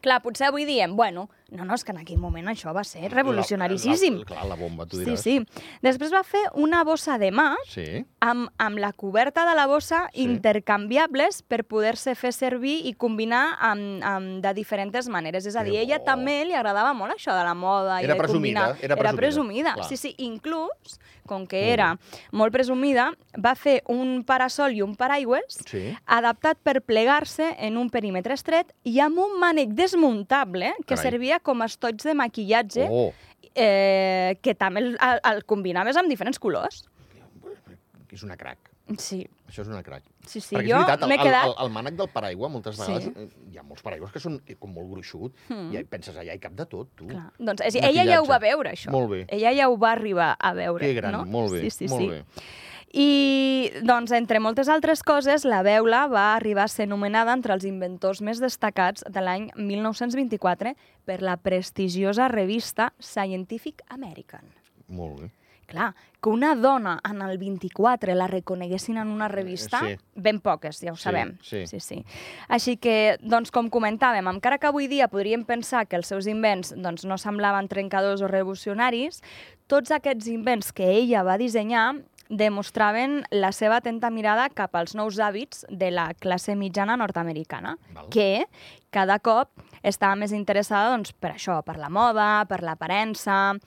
Clar, 0.00 0.22
potser 0.22 0.46
avui 0.46 0.64
diem, 0.64 0.96
bueno, 0.96 1.28
no, 1.50 1.64
no, 1.64 1.74
és 1.74 1.84
que 1.84 1.92
en 1.92 1.98
aquell 1.98 2.18
moment 2.18 2.46
això 2.48 2.72
va 2.74 2.84
ser 2.84 3.10
revolucionaríssim. 3.12 4.14
La, 4.14 4.18
la, 4.20 4.24
clar, 4.24 4.46
la 4.46 4.54
bomba, 4.56 4.86
tu 4.86 4.96
Sí, 4.96 5.04
diràs. 5.04 5.22
sí. 5.22 5.38
Després 5.82 6.12
va 6.12 6.22
fer 6.22 6.42
una 6.54 6.84
bossa 6.84 7.18
de 7.18 7.30
mà 7.32 7.54
Sí? 7.68 8.04
amb, 8.20 8.48
amb 8.58 8.78
la 8.78 8.92
coberta 8.92 9.44
de 9.48 9.54
la 9.56 9.66
bossa 9.66 10.08
Sí. 10.14 10.22
intercanviables 10.22 11.42
per 11.42 11.64
poder-se 11.64 12.14
fer 12.14 12.32
servir 12.32 12.86
i 12.86 12.92
combinar 12.94 13.56
amb, 13.60 14.02
amb, 14.04 14.42
de 14.44 14.54
diferents 14.54 15.08
maneres. 15.08 15.46
És 15.46 15.56
a 15.56 15.64
dir, 15.64 15.76
ella 15.76 15.98
també 16.04 16.44
li 16.44 16.54
agradava 16.54 16.92
molt 16.94 17.12
això 17.14 17.36
de 17.36 17.44
la 17.44 17.54
moda 17.54 18.00
i 18.00 18.04
Era 18.04 18.14
de 18.14 18.18
presumida, 18.20 18.60
combinar. 18.68 18.84
era 18.84 18.96
presumida, 18.96 19.16
presumida. 19.16 19.74
clar. 19.74 19.88
Sí, 19.88 19.96
sí, 19.96 20.14
inclús, 20.18 20.98
com 21.26 21.46
que 21.46 21.60
Molt 21.60 21.72
era 21.72 21.98
molt 22.32 22.52
presumida, 22.52 23.12
va 23.38 23.54
fer 23.54 23.82
un 23.88 24.24
parasol 24.24 24.72
i 24.74 24.82
un 24.82 24.96
paraigües 24.96 25.58
Sí. 25.66 25.96
adaptat 26.06 26.58
per 26.62 26.82
plegar-se 26.82 27.54
en 27.58 27.76
un 27.76 27.88
perímetre 27.90 28.34
estret 28.34 28.72
i 28.84 28.98
amb 29.00 29.18
un 29.18 29.38
mànec 29.40 29.68
desmuntable 29.70 30.74
que 30.86 30.94
Carai. 30.96 31.02
servia 31.10 31.39
com 31.42 31.62
a 31.62 31.68
estoig 31.70 32.02
de 32.02 32.14
maquillatge 32.14 32.86
Oh, 32.90 33.12
eh, 33.54 34.38
que 34.42 34.54
també 34.54 34.80
el, 34.84 34.96
el, 35.00 35.20
el 35.34 35.44
combinaves 35.44 35.96
amb 35.96 36.08
diferents 36.08 36.38
colors. 36.38 36.84
és 38.10 38.22
una 38.26 38.36
crac. 38.36 38.58
Sí, 38.98 39.20
Això 39.46 39.62
és 39.62 39.68
una 39.70 39.84
crac. 39.86 40.02
sí, 40.26 40.40
sí. 40.40 40.56
Perquè 40.56 40.66
jo 40.72 40.78
el, 40.82 41.04
m'he 41.06 41.14
el, 41.14 41.22
quedat... 41.22 41.44
el, 41.46 41.52
el 41.62 41.68
mànec 41.70 41.94
del 41.94 42.08
paraigua, 42.10 42.48
moltes 42.50 42.74
Sí. 42.74 42.82
vegades, 42.82 43.06
eh, 43.14 43.28
hi 43.52 43.58
ha 43.58 43.62
molts 43.62 43.82
paraigües 43.86 44.10
que 44.10 44.18
són 44.18 44.40
eh, 44.48 44.56
com 44.58 44.72
molt 44.74 44.88
gruixut, 44.90 45.32
Mm. 45.48 45.70
i 45.78 45.84
penses, 45.84 46.16
allà 46.18 46.34
hi 46.34 46.40
cap 46.42 46.56
de 46.58 46.66
tot, 46.66 46.88
tu. 46.96 47.06
Clar. 47.06 47.28
Doncs 47.38 47.62
és, 47.68 47.76
ella 47.76 48.04
ja 48.04 48.18
ho 48.20 48.26
va 48.26 48.40
veure, 48.42 48.72
això. 48.72 48.90
Molt 48.90 49.10
bé. 49.12 49.20
Ella 49.28 49.52
ja 49.54 49.68
ho 49.70 49.76
va 49.78 49.92
arribar 49.92 50.32
a 50.38 50.52
veure. 50.54 50.84
Que 50.84 50.94
gran, 50.98 51.12
no? 51.12 51.24
molt 51.24 51.52
bé, 51.52 51.60
Sí, 51.62 51.70
sí, 51.70 51.86
molt 51.86 52.02
sí. 52.02 52.08
bé. 52.08 52.24
I, 52.92 53.70
doncs, 53.86 54.10
entre 54.16 54.40
moltes 54.42 54.68
altres 54.68 55.04
coses, 55.06 55.44
la 55.46 55.62
Beula 55.62 56.06
va 56.10 56.34
arribar 56.34 56.64
a 56.64 56.72
ser 56.72 56.88
nomenada 56.90 57.32
entre 57.36 57.54
els 57.54 57.64
inventors 57.68 58.18
més 58.20 58.40
destacats 58.42 59.04
de 59.06 59.22
l'any 59.22 59.50
1924 59.54 60.72
per 61.06 61.20
la 61.22 61.36
prestigiosa 61.38 62.26
revista 62.28 62.92
Scientific 62.98 63.84
American. 63.88 64.42
Molt 64.88 65.20
bé. 65.20 65.30
Clar, 65.70 65.92
que 66.18 66.32
una 66.34 66.56
dona 66.58 66.96
en 67.06 67.20
el 67.22 67.38
24 67.38 68.16
la 68.18 68.26
reconeguessin 68.26 68.96
en 68.98 69.06
una 69.14 69.28
revista, 69.28 69.78
Sí. 69.86 69.94
ben 70.16 70.40
poques, 70.40 70.80
ja 70.80 70.90
ho 70.90 70.96
Sí, 70.96 71.02
sabem. 71.04 71.36
sí. 71.42 71.64
sí, 71.68 71.78
sí. 71.78 72.04
Així 72.48 72.76
que, 72.76 73.18
doncs, 73.22 73.52
com 73.52 73.70
comentàvem, 73.70 74.26
encara 74.34 74.58
que 74.58 74.66
avui 74.66 74.88
dia 74.88 75.06
podríem 75.06 75.44
pensar 75.44 75.86
que 75.86 75.94
els 75.94 76.08
seus 76.08 76.26
invents 76.26 76.74
doncs, 76.76 77.04
no 77.04 77.16
semblaven 77.18 77.68
trencadors 77.68 78.20
o 78.20 78.26
revolucionaris, 78.26 79.22
tots 79.68 79.92
aquests 79.92 80.26
invents 80.26 80.72
que 80.72 80.90
ella 80.90 81.22
va 81.22 81.38
dissenyar 81.38 82.00
demostraven 82.30 83.24
la 83.34 83.50
seva 83.52 83.80
atenta 83.82 84.08
mirada 84.14 84.46
cap 84.54 84.76
als 84.78 84.94
nous 84.94 85.18
hàbits 85.18 85.66
de 85.68 85.90
la 85.90 86.12
classe 86.14 86.54
mitjana 86.56 86.96
nord-americana, 86.96 87.76
que 88.14 88.46
cada 88.94 89.18
cop 89.18 89.50
estava 89.82 90.16
més 90.16 90.32
interessada 90.32 90.94
doncs, 90.94 91.12
per 91.12 91.34
això, 91.34 91.60
per 91.66 91.76
la 91.78 91.90
moda, 91.90 92.46
per 92.48 92.62
l'aparença, 92.62 93.58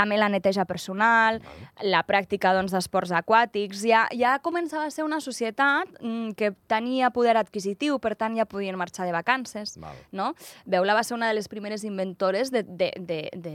també 0.00 0.18
la 0.20 0.30
neteja 0.32 0.64
personal, 0.68 1.40
la 1.84 2.02
pràctica 2.08 2.54
doncs, 2.56 2.72
d'esports 2.74 3.12
aquàtics. 3.20 3.84
Ja, 3.86 4.06
ja 4.16 4.36
començava 4.42 4.86
a 4.88 4.94
ser 4.94 5.04
una 5.06 5.20
societat 5.24 5.92
mm, 6.00 6.34
que 6.38 6.52
tenia 6.70 7.12
poder 7.14 7.36
adquisitiu, 7.40 7.98
per 8.02 8.16
tant 8.20 8.38
ja 8.38 8.48
podien 8.48 8.78
marxar 8.80 9.08
de 9.08 9.14
vacances. 9.16 9.76
Val. 9.80 9.98
No? 10.16 10.32
Beula 10.64 10.96
va 10.96 11.04
ser 11.06 11.16
una 11.18 11.28
de 11.30 11.36
les 11.38 11.50
primeres 11.52 11.84
inventores 11.84 12.52
de, 12.54 12.64
de, 12.64 12.92
de, 12.96 13.20
de, 13.36 13.50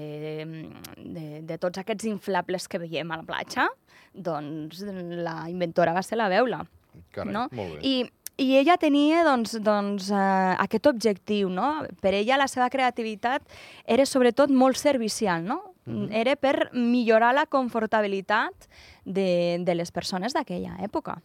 de, 0.98 1.26
de 1.42 1.58
tots 1.62 1.82
aquests 1.82 2.10
inflables 2.12 2.70
que 2.70 2.82
veiem 2.82 3.12
a 3.12 3.22
la 3.22 3.28
platja. 3.28 3.70
Doncs 4.14 4.84
la 4.86 5.42
inventora 5.52 5.96
va 5.96 6.06
ser 6.06 6.20
la 6.22 6.30
Beula. 6.32 6.64
Carai, 7.16 7.34
no? 7.34 7.48
molt 7.52 7.80
bé. 7.80 7.82
I, 7.84 7.96
i 8.38 8.58
ella 8.60 8.76
tenia 8.80 9.24
doncs, 9.28 9.56
doncs, 9.64 10.10
eh, 10.12 10.56
aquest 10.64 10.88
objectiu. 10.92 11.50
No? 11.52 11.86
Per 12.02 12.14
ella 12.16 12.40
la 12.40 12.50
seva 12.52 12.70
creativitat 12.72 13.44
era 13.86 14.06
sobretot 14.08 14.52
molt 14.52 14.80
servicial. 14.80 15.46
No? 15.48 15.62
-hmm. 15.86 16.10
Era 16.12 16.36
per 16.36 16.70
millorar 16.74 17.34
la 17.36 17.46
confortabilitat 17.46 18.68
de, 19.06 19.58
de 19.64 19.76
les 19.76 19.92
persones 19.92 20.34
d'aquella 20.34 20.78
època. 20.82 21.22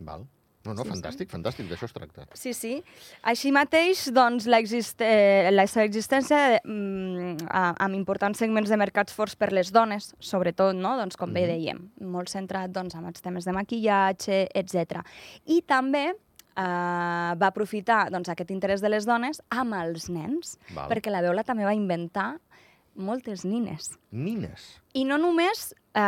Val. 0.00 0.26
No, 0.64 0.74
no, 0.74 0.82
Sí, 0.82 0.88
sí. 0.90 0.94
fantàstic, 0.96 1.30
fantàstic, 1.30 1.68
d'això 1.70 1.84
es 1.84 1.92
tracta. 1.92 2.26
Sí, 2.34 2.52
sí. 2.52 2.82
Així 3.22 3.52
mateix, 3.52 4.10
doncs, 4.12 4.44
l'exist 4.46 5.00
eh, 5.00 5.48
la 5.52 5.66
seva 5.66 5.84
existència 5.86 6.60
mm, 6.64 7.46
a- 7.48 7.74
amb 7.78 7.94
importants 7.94 8.38
segments 8.38 8.68
de 8.68 8.76
mercats 8.76 9.14
forts 9.14 9.36
per 9.36 9.52
les 9.52 9.70
dones, 9.72 10.14
sobretot, 10.18 10.74
no? 10.74 10.96
doncs, 10.98 11.16
com 11.16 11.32
bé 11.32 11.46
Mhm. 11.46 11.48
dèiem, 11.54 11.78
molt 12.00 12.28
centrat 12.28 12.70
doncs, 12.70 12.94
en 12.96 13.06
els 13.06 13.20
temes 13.22 13.44
de 13.44 13.52
maquillatge, 13.52 14.48
etc. 14.52 15.00
I 15.46 15.62
també 15.62 16.08
eh, 16.10 17.34
va 17.38 17.46
aprofitar 17.46 18.10
doncs, 18.10 18.28
aquest 18.28 18.50
interès 18.50 18.80
de 18.82 18.88
les 18.88 19.06
dones 19.06 19.40
amb 19.50 19.74
els 19.74 20.08
nens, 20.10 20.58
Val. 20.74 20.88
perquè 20.90 21.08
la 21.10 21.20
Veula 21.22 21.44
també 21.44 21.64
va 21.64 21.72
inventar 21.72 22.40
moltes 22.98 23.44
nines. 23.46 23.92
Nines. 24.10 24.64
I 24.94 25.04
no 25.08 25.18
només 25.18 25.72
eh, 25.94 26.00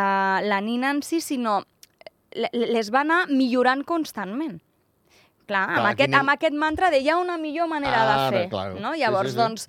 la 0.46 0.60
nina 0.60 0.90
en 0.90 1.02
si, 1.06 1.20
sinó 1.24 1.60
le- 2.32 2.50
les 2.52 2.90
va 2.94 3.00
anar 3.06 3.26
millorant 3.30 3.84
constantment. 3.86 4.60
Clar, 5.50 5.64
amb, 5.66 5.78
Clar, 5.80 5.92
aquest, 5.96 6.14
amb 6.14 6.30
aquest 6.30 6.54
mantra 6.54 6.90
de 6.94 7.00
hi 7.02 7.08
ha 7.10 7.16
una 7.18 7.36
millor 7.38 7.66
manera 7.66 8.02
Ara, 8.04 8.18
de 8.30 8.36
fer. 8.36 8.48
clar. 8.52 8.74
No? 8.78 8.92
Sí, 8.94 9.00
Llavors, 9.00 9.30
sí, 9.32 9.34
sí. 9.34 9.40
doncs, 9.40 9.68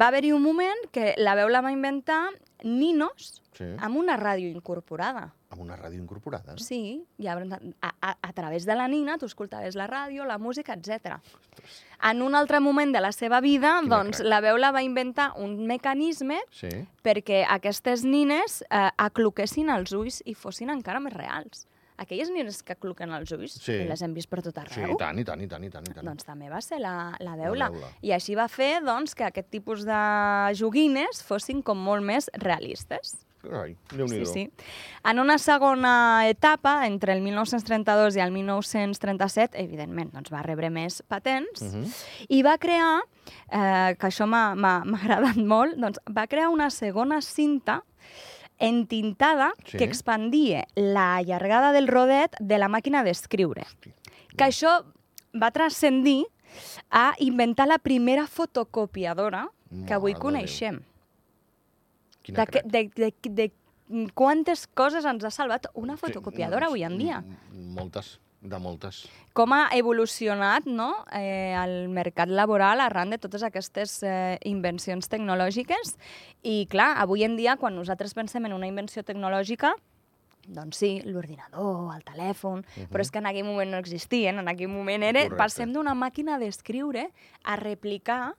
va 0.00 0.06
haver-hi 0.08 0.32
un 0.32 0.40
moment 0.42 0.86
que 0.92 1.14
la 1.18 1.34
veu 1.36 1.50
la 1.52 1.60
va 1.60 1.72
inventar 1.74 2.22
ninos 2.62 3.42
Sí. 3.58 3.64
amb 3.78 3.96
una 3.96 4.16
ràdio 4.16 4.46
incorporada. 4.54 5.32
Amb 5.50 5.62
una 5.62 5.76
ràdio 5.76 5.98
incorporada. 5.98 6.54
Sí, 6.58 7.04
llavors, 7.18 7.50
a, 7.80 7.94
a, 8.00 8.16
a 8.22 8.32
través 8.32 8.64
de 8.66 8.74
la 8.76 8.86
nina 8.86 9.16
tu 9.18 9.26
escoltaves 9.26 9.74
la 9.74 9.88
ràdio, 9.88 10.24
la 10.24 10.38
música, 10.38 10.74
etc. 10.74 11.16
En 12.02 12.22
un 12.22 12.34
altre 12.36 12.60
moment 12.60 12.92
de 12.94 13.00
la 13.00 13.10
seva 13.10 13.40
vida, 13.40 13.80
Quina 13.82 13.96
doncs, 13.96 14.18
crac. 14.18 14.28
la 14.28 14.40
veu 14.40 14.56
la 14.58 14.70
va 14.70 14.82
inventar 14.82 15.32
un 15.36 15.66
mecanisme 15.66 16.38
Sí. 16.52 16.68
perquè 17.02 17.44
aquestes 17.48 18.04
nines 18.04 18.62
eh, 18.70 18.90
acluquessin 18.96 19.70
els 19.70 19.90
ulls 19.92 20.22
i 20.24 20.34
fossin 20.34 20.70
encara 20.70 21.00
més 21.00 21.12
reals. 21.14 21.66
Aquelles 21.98 22.30
nines 22.30 22.62
que 22.62 22.72
acluquen 22.76 23.10
els 23.12 23.30
ulls, 23.34 23.52
Sí. 23.60 23.72
les 23.88 24.00
hem 24.02 24.14
vist 24.14 24.28
per 24.30 24.40
tot 24.42 24.54
Sí, 24.54 24.80
arreu, 24.80 24.94
i 24.94 24.96
tant, 24.96 25.18
i 25.18 25.24
tant, 25.24 25.40
i 25.42 25.48
tant, 25.48 25.64
i 25.64 25.68
tant. 25.70 25.88
I 25.90 25.94
tant. 25.94 26.04
doncs 26.06 26.24
també 26.24 26.48
va 26.48 26.60
ser 26.62 26.78
la, 26.80 27.14
la 27.20 27.34
veula. 27.36 27.70
veula. 27.70 27.88
I 28.02 28.12
així 28.12 28.34
va 28.38 28.46
fer 28.48 28.80
doncs, 28.84 29.14
que 29.14 29.24
aquest 29.24 29.50
tipus 29.50 29.84
de 29.84 30.54
joguines 30.54 31.22
fossin 31.26 31.60
com 31.62 31.76
molt 31.78 32.02
més 32.06 32.30
realistes. 32.34 33.16
Ai, 33.52 33.76
déu 33.94 34.08
Sí, 34.08 34.24
sí. 34.26 34.50
En 35.06 35.18
una 35.20 35.38
segona 35.38 36.28
etapa, 36.28 36.86
entre 36.88 37.12
el 37.12 37.20
1932 37.22 38.16
i 38.16 38.20
el 38.20 38.32
1937, 38.32 39.58
evidentment, 39.62 40.10
doncs 40.12 40.30
va 40.32 40.42
rebre 40.42 40.70
més 40.70 41.02
patents, 41.06 41.62
Mhm. 41.62 41.84
i 42.28 42.42
va 42.42 42.58
crear, 42.58 43.00
eh, 43.50 43.94
que 43.98 44.06
això 44.08 44.26
m'ha 44.26 44.82
agradat 45.02 45.36
molt, 45.36 45.76
doncs 45.76 45.98
va 46.10 46.26
crear 46.26 46.48
una 46.48 46.68
segona 46.70 47.20
cinta 47.22 47.84
entintada 48.58 49.52
Sí. 49.64 49.78
que 49.78 49.84
expandia 49.84 50.66
la 50.74 51.22
llargada 51.22 51.72
del 51.72 51.88
rodet 51.88 52.34
de 52.40 52.58
la 52.58 52.68
màquina 52.68 53.02
d'escriure. 53.04 53.64
Que 54.36 54.44
això 54.44 54.84
va 55.34 55.50
transcendir 55.50 56.24
a 56.90 57.14
inventar 57.18 57.68
la 57.68 57.78
primera 57.78 58.26
fotocopiadora 58.26 59.48
que 59.86 59.94
avui 59.94 60.12
Mare 60.12 60.22
coneixem. 60.22 60.80
De, 62.26 62.44
de, 62.64 62.90
de, 62.94 63.14
de, 63.22 63.52
quantes 64.14 64.66
coses 64.66 65.04
ens 65.08 65.24
ha 65.24 65.30
salvat 65.30 65.66
una 65.74 65.96
Sí, 65.96 66.00
fotocopiadora 66.06 66.66
no, 66.66 66.72
avui 66.72 66.82
en 66.84 66.98
dia. 66.98 67.22
Moltes, 67.52 68.18
de 68.40 68.58
moltes. 68.62 69.02
Com 69.34 69.52
ha 69.54 69.68
evolucionat 69.74 70.66
no, 70.66 70.92
eh, 71.14 71.54
el 71.58 71.88
mercat 71.90 72.30
laboral 72.30 72.80
arran 72.80 73.10
de 73.10 73.18
totes 73.18 73.42
aquestes 73.42 73.98
eh, 74.06 74.38
invencions 74.46 75.10
tecnològiques. 75.10 75.96
I, 76.42 76.66
clar, 76.70 76.94
avui 77.02 77.26
en 77.26 77.36
dia, 77.38 77.56
quan 77.58 77.76
nosaltres 77.76 78.14
pensem 78.14 78.46
en 78.46 78.54
una 78.54 78.70
invenció 78.70 79.02
tecnològica, 79.02 79.74
doncs 80.48 80.78
sí, 80.80 80.90
l'ordinador, 81.04 81.90
el 81.92 82.04
telèfon, 82.06 82.62
però 82.88 83.04
és 83.04 83.10
que 83.12 83.20
en 83.20 83.28
aquell 83.28 83.44
moment 83.44 83.74
no 83.74 83.80
existien, 83.82 84.38
en 84.40 84.48
aquell 84.48 84.70
moment 84.72 85.04
era, 85.04 85.26
Correcte. 85.26 85.36
passem 85.36 85.74
d'una 85.74 85.92
màquina 85.98 86.38
d'escriure 86.40 87.10
a 87.44 87.56
replicar 87.60 88.34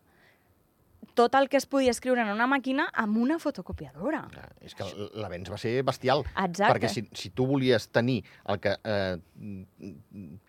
tot 1.18 1.36
el 1.36 1.50
que 1.50 1.58
es 1.58 1.66
podia 1.70 1.94
escriure 1.96 2.22
en 2.22 2.32
una 2.34 2.48
màquina 2.50 2.90
amb 2.94 3.18
una 3.22 3.40
fotocopiadora. 3.40 4.26
Clar, 4.34 4.50
És 4.62 4.76
que 4.78 4.88
l'avenç 5.20 5.50
va 5.52 5.58
ser 5.62 5.80
bestial. 5.88 6.26
Exacte. 6.36 6.70
Perquè 6.74 6.92
si, 6.92 7.06
si 7.14 7.32
tu 7.36 7.48
volies 7.50 7.90
tenir 7.96 8.22
el 8.50 8.60
que 8.64 8.76
eh, 8.84 9.18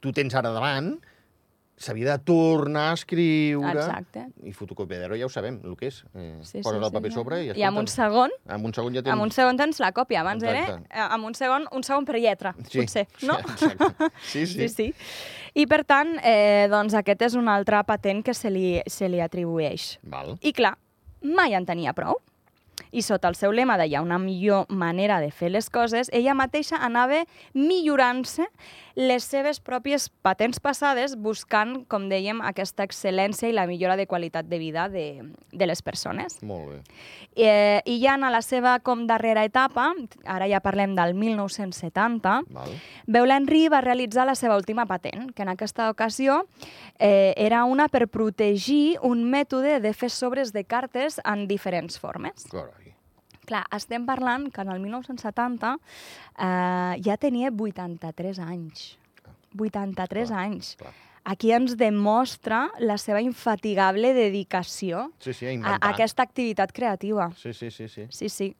tu 0.01 0.13
tens 0.17 0.35
ara 0.39 0.53
davant, 0.55 0.95
s'havia 1.81 2.13
de 2.13 2.25
tornar 2.29 2.91
a 2.91 2.97
escriure... 2.99 3.73
Exacte. 3.73 4.27
I 4.45 4.53
fotocopiadora 4.53 5.17
ja 5.19 5.27
ho 5.27 5.33
sabem, 5.33 5.61
el 5.65 5.77
que 5.81 5.89
és. 5.89 6.03
Eh, 6.13 6.35
Sí, 6.45 6.61
poses 6.61 6.79
sí, 6.79 6.85
el 6.85 6.93
paper 6.93 7.11
sí, 7.11 7.17
sobre 7.17 7.41
i... 7.47 7.51
I 7.57 7.65
amb 7.67 7.81
un 7.81 7.89
segon 7.91 8.35
amb 8.47 8.69
un 8.69 8.75
segon 8.77 8.95
ja 8.95 9.03
tens... 9.03 9.15
Amb 9.15 9.25
un 9.25 9.33
segon 9.35 9.61
tens 9.61 9.81
la 9.81 9.93
còpia. 9.97 10.21
Abans 10.21 10.45
Exacte. 10.45 10.77
era 10.77 11.07
eh, 11.07 11.09
amb 11.17 11.31
un 11.31 11.37
segon, 11.39 11.67
un 11.73 11.87
segon 11.87 12.07
per 12.09 12.21
lletra, 12.21 12.53
Sí, 12.69 12.83
potser, 12.83 13.07
no? 13.25 13.39
Exacte. 13.41 14.11
Sí, 14.31 14.45
sí. 14.47 14.69
sí, 14.69 14.69
sí. 14.69 14.89
I 15.61 15.67
per 15.67 15.83
tant, 15.89 16.15
eh, 16.23 16.69
doncs 16.71 16.95
aquest 17.01 17.25
és 17.31 17.37
un 17.39 17.49
altre 17.51 17.81
patent 17.89 18.21
que 18.27 18.35
se 18.37 18.53
li, 18.53 18.79
se 18.87 19.09
li 19.11 19.23
atribueix. 19.25 19.97
Val. 20.13 20.37
I 20.45 20.53
clar, 20.55 20.77
mai 21.25 21.57
en 21.57 21.67
tenia 21.67 21.97
prou. 21.97 22.21
I 22.93 23.03
sota 23.03 23.29
el 23.29 23.37
seu 23.39 23.53
lema 23.53 23.79
de 23.79 23.87
hi 23.87 23.95
ha 23.95 24.03
una 24.03 24.19
millor 24.19 24.67
manera 24.69 25.21
de 25.21 25.31
fer 25.31 25.51
les 25.51 25.71
coses, 25.71 26.11
ella 26.13 26.35
mateixa 26.35 26.81
anava 26.83 27.25
millorant-se 27.55 28.47
les 29.01 29.25
seves 29.25 29.61
pròpies 29.65 30.09
patents 30.23 30.61
passades 30.61 31.15
buscant, 31.17 31.85
com 31.89 32.09
dèiem, 32.11 32.43
aquesta 32.45 32.85
excel·lència 32.85 33.49
i 33.49 33.55
la 33.57 33.67
millora 33.71 33.97
de 33.97 34.07
qualitat 34.11 34.49
de 34.51 34.59
vida 34.59 34.89
de, 34.93 35.23
de 35.53 35.69
les 35.69 35.83
persones. 35.83 36.41
Molt 36.43 36.69
bé. 36.73 36.81
Eh, 37.37 37.81
I 37.87 37.97
ja 38.03 38.17
en 38.19 38.27
la 38.31 38.43
seva 38.45 38.77
com 38.85 39.07
darrera 39.09 39.45
etapa, 39.47 39.91
ara 40.27 40.49
ja 40.51 40.61
parlem 40.61 40.95
del 40.99 41.15
1970, 41.15 42.35
Val. 42.51 42.75
Beula 43.07 43.39
Henry 43.41 43.69
va 43.73 43.81
realitzar 43.85 44.27
la 44.29 44.37
seva 44.39 44.59
última 44.59 44.87
patent, 44.87 45.31
que 45.35 45.47
en 45.47 45.55
aquesta 45.55 45.89
ocasió 45.91 46.45
eh, 46.99 47.33
era 47.37 47.65
una 47.65 47.89
per 47.89 48.09
protegir 48.09 48.99
un 49.07 49.25
mètode 49.31 49.81
de 49.81 49.95
fer 49.95 50.11
sobres 50.11 50.53
de 50.53 50.65
cartes 50.65 51.21
en 51.25 51.47
diferents 51.49 51.99
formes. 51.99 52.47
Carai. 52.51 52.80
Clar, 53.51 53.65
estem 53.75 54.05
parlant 54.07 54.49
que 54.55 54.63
en 54.63 54.69
el 54.71 54.79
1970 54.85 55.73
eh, 56.39 57.01
ja 57.03 57.17
tenia 57.19 57.51
83 57.51 58.39
anys. 58.47 58.85
83 59.59 60.29
Clar, 60.31 60.39
anys. 60.45 60.77
clar. 60.79 60.93
Aquí 61.25 61.51
ens 61.53 61.75
demostra 61.77 62.71
la 62.81 62.97
seva 62.97 63.21
infatigable 63.21 64.15
dedicació 64.17 65.11
Sí, 65.21 65.35
sí, 65.37 65.47
a 65.63 65.75
a, 65.75 65.91
aquesta 65.91 66.23
activitat 66.25 66.71
creativa. 66.73 67.27
Sí, 67.37 67.53
sí, 67.53 67.71
sí, 67.71 67.89
sí. 67.89 68.07
Sí, 68.09 68.29
sí. 68.33 68.55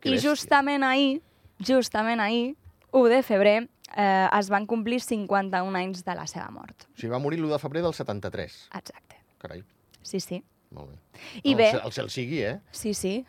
Que 0.00 0.10
I 0.10 0.12
bèstia. 0.14 0.30
justament 0.30 0.84
ahir, 0.86 1.22
justament 1.66 2.20
ahir, 2.22 2.54
1 2.92 3.08
de 3.10 3.22
febrer, 3.26 3.68
eh, 3.96 4.28
es 4.38 4.48
van 4.52 4.66
complir 4.66 5.00
51 5.02 5.74
anys 5.80 6.04
de 6.04 6.14
la 6.14 6.26
seva 6.30 6.46
mort. 6.54 6.84
O 6.92 6.94
sigui, 7.00 7.10
va 7.10 7.18
morir 7.18 7.40
l'1 7.40 7.50
de 7.56 7.58
febrer 7.58 7.82
del 7.82 7.92
73. 7.94 8.68
Exacte. 8.72 9.16
Carai, 9.38 9.64
Sí, 10.02 10.20
sí. 10.20 10.44
molt 10.70 10.90
bé. 10.90 10.98
I 11.42 11.52
no, 11.52 11.58
bé- 11.58 11.70
El, 11.72 11.80
el 11.86 11.92
cel 11.92 12.10
sigui, 12.10 12.42
eh? 12.44 12.60
Sí, 12.70 12.94
sí. 12.94 13.24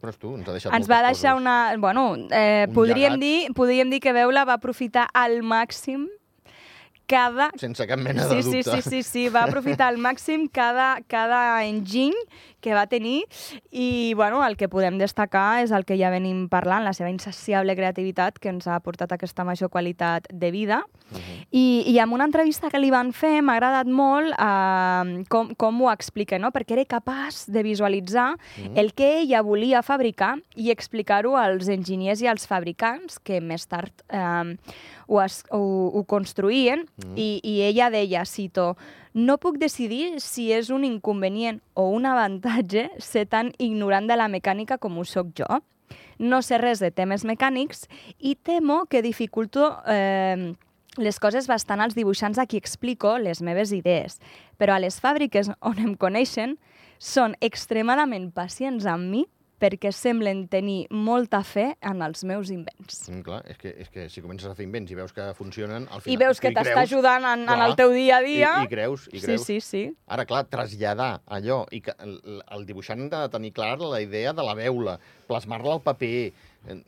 Però 0.00 0.08
és 0.14 0.16
tu, 0.18 0.34
ens 0.36 0.48
ha 0.48 0.52
deixat 0.56 0.72
Ens 0.74 0.88
va 0.88 1.02
deixar 1.04 1.34
coses. 1.34 1.42
una... 1.42 1.76
Bueno, 1.78 2.16
eh, 2.30 2.64
Un 2.68 2.74
podríem, 2.74 3.18
llegat. 3.18 3.20
dir, 3.20 3.52
podríem 3.54 3.90
dir 3.92 4.00
que 4.00 4.12
Beula 4.16 4.46
va 4.48 4.54
aprofitar 4.56 5.08
al 5.12 5.42
màxim 5.42 6.08
cada... 7.10 7.50
Sense 7.58 7.84
cap 7.90 7.98
mena 7.98 8.22
Sí, 8.28 8.36
de 8.36 8.42
sí, 8.42 8.50
dubte. 8.62 8.82
sí, 8.82 8.90
sí, 8.90 9.02
sí, 9.02 9.28
va 9.28 9.42
aprofitar 9.44 9.88
al 9.90 9.98
màxim 9.98 10.46
cada, 10.48 11.00
cada 11.10 11.64
enginy 11.66 12.14
que 12.62 12.72
va 12.72 12.86
tenir 12.86 13.24
i 13.72 14.14
bueno, 14.14 14.44
el 14.46 14.56
que 14.56 14.68
podem 14.70 14.96
destacar 15.00 15.62
és 15.64 15.72
el 15.74 15.84
que 15.84 15.98
ja 15.98 16.10
venim 16.14 16.46
parlant, 16.48 16.84
la 16.86 16.92
seva 16.94 17.10
insaciable 17.10 17.74
creativitat 17.74 18.38
que 18.38 18.48
ens 18.52 18.68
ha 18.70 18.78
portat 18.80 19.10
aquesta 19.12 19.42
major 19.44 19.68
qualitat 19.70 20.28
de 20.30 20.50
vida. 20.54 20.84
Mhm. 21.10 21.46
I, 21.50 21.84
I 21.86 21.98
amb 21.98 22.12
una 22.14 22.24
entrevista 22.24 22.70
que 22.70 22.78
li 22.78 22.90
van 22.90 23.12
fer 23.12 23.42
m'ha 23.42 23.54
agradat 23.56 23.86
molt 23.86 24.32
eh, 24.38 25.24
com, 25.28 25.54
com 25.56 25.82
ho 25.82 25.90
explica, 25.90 26.38
no? 26.38 26.50
perquè 26.52 26.72
era 26.78 26.84
capaç 26.84 27.46
de 27.48 27.62
visualitzar 27.62 28.36
Mhm. 28.58 28.76
el 28.78 28.92
que 28.94 29.20
ella 29.20 29.42
volia 29.42 29.82
fabricar 29.82 30.38
i 30.56 30.70
explicar-ho 30.70 31.36
als 31.36 31.68
enginyers 31.68 32.22
i 32.22 32.26
als 32.26 32.46
fabricants 32.46 33.18
que 33.18 33.40
més 33.40 33.66
tard 33.66 33.92
eh, 34.08 34.56
ho, 35.08 35.20
es, 35.22 35.44
ho, 35.50 35.90
ho 35.94 36.04
construïen 36.04 36.86
Mhm. 37.04 37.16
i, 37.16 37.40
i 37.42 37.60
ella 37.62 37.90
deia, 37.90 38.24
cito, 38.24 38.76
no 39.12 39.38
puc 39.38 39.56
decidir 39.58 40.20
si 40.20 40.52
és 40.52 40.70
un 40.70 40.84
inconvenient 40.84 41.60
o 41.74 41.88
un 41.90 42.06
avantatge 42.06 42.90
ser 42.98 43.26
tan 43.26 43.52
ignorant 43.58 44.06
de 44.06 44.14
la 44.16 44.28
mecànica 44.28 44.78
com 44.78 44.98
ho 44.98 45.04
sóc 45.04 45.28
jo. 45.34 45.46
No 46.20 46.42
sé 46.42 46.58
res 46.58 46.78
de 46.78 46.90
temes 46.92 47.24
mecànics 47.24 47.88
i 48.20 48.36
temo 48.36 48.84
que 48.86 49.00
dificulto 49.02 49.78
eh, 49.88 50.54
les 50.98 51.18
coses 51.22 51.46
bastant 51.46 51.82
als 51.82 51.94
dibuixants 51.94 52.38
a 52.38 52.46
qui 52.50 52.58
explico 52.58 53.16
les 53.18 53.42
meves 53.42 53.70
idees. 53.72 54.18
Però 54.58 54.74
a 54.74 54.82
les 54.82 54.98
fàbriques 55.02 55.52
on 55.60 55.78
em 55.78 55.94
coneixen 55.94 56.56
són 56.98 57.36
extremadament 57.40 58.30
pacients 58.34 58.88
amb 58.90 59.06
mi 59.12 59.26
perquè 59.60 59.90
semblen 59.92 60.46
tenir 60.48 60.86
molta 60.88 61.42
fe 61.44 61.66
en 61.84 62.00
els 62.04 62.24
meus 62.24 62.48
invents. 62.52 63.02
Mm, 63.10 63.20
clar, 63.26 63.40
és 63.50 63.58
que, 63.60 63.74
és 63.84 63.90
que 63.92 64.06
si 64.08 64.22
comences 64.24 64.48
a 64.48 64.54
fer 64.56 64.64
invents 64.64 64.90
i 64.90 64.96
veus 64.96 65.12
que 65.12 65.26
funcionen, 65.36 65.84
al 65.92 66.00
final... 66.00 66.14
I 66.14 66.20
veus 66.22 66.40
que 66.40 66.52
t'està 66.56 66.86
ajudant 66.86 67.26
en, 67.28 67.44
en 67.44 67.52
clar, 67.52 67.66
el 67.68 67.76
teu 67.78 67.92
dia 67.92 68.18
a 68.18 68.24
dia. 68.24 68.54
I, 68.62 68.70
i 68.70 68.72
creus, 68.72 69.06
i 69.12 69.20
creus. 69.20 69.44
Sí, 69.44 69.60
sí, 69.60 69.66
sí. 69.66 69.82
Ara, 70.08 70.24
clar, 70.28 70.46
traslladar 70.50 71.10
allò, 71.28 71.62
i 71.76 71.82
que 71.84 71.94
el, 72.00 72.16
el 72.40 72.64
dibuixant 72.68 73.04
ha 73.10 73.26
de 73.26 73.34
tenir 73.36 73.52
clar 73.56 73.76
la 73.82 74.00
idea 74.00 74.32
de 74.32 74.46
la 74.46 74.56
veula, 74.58 74.96
plasmar-la 75.28 75.76
al 75.78 75.84
paper... 75.84 76.30
eh, 76.68 76.78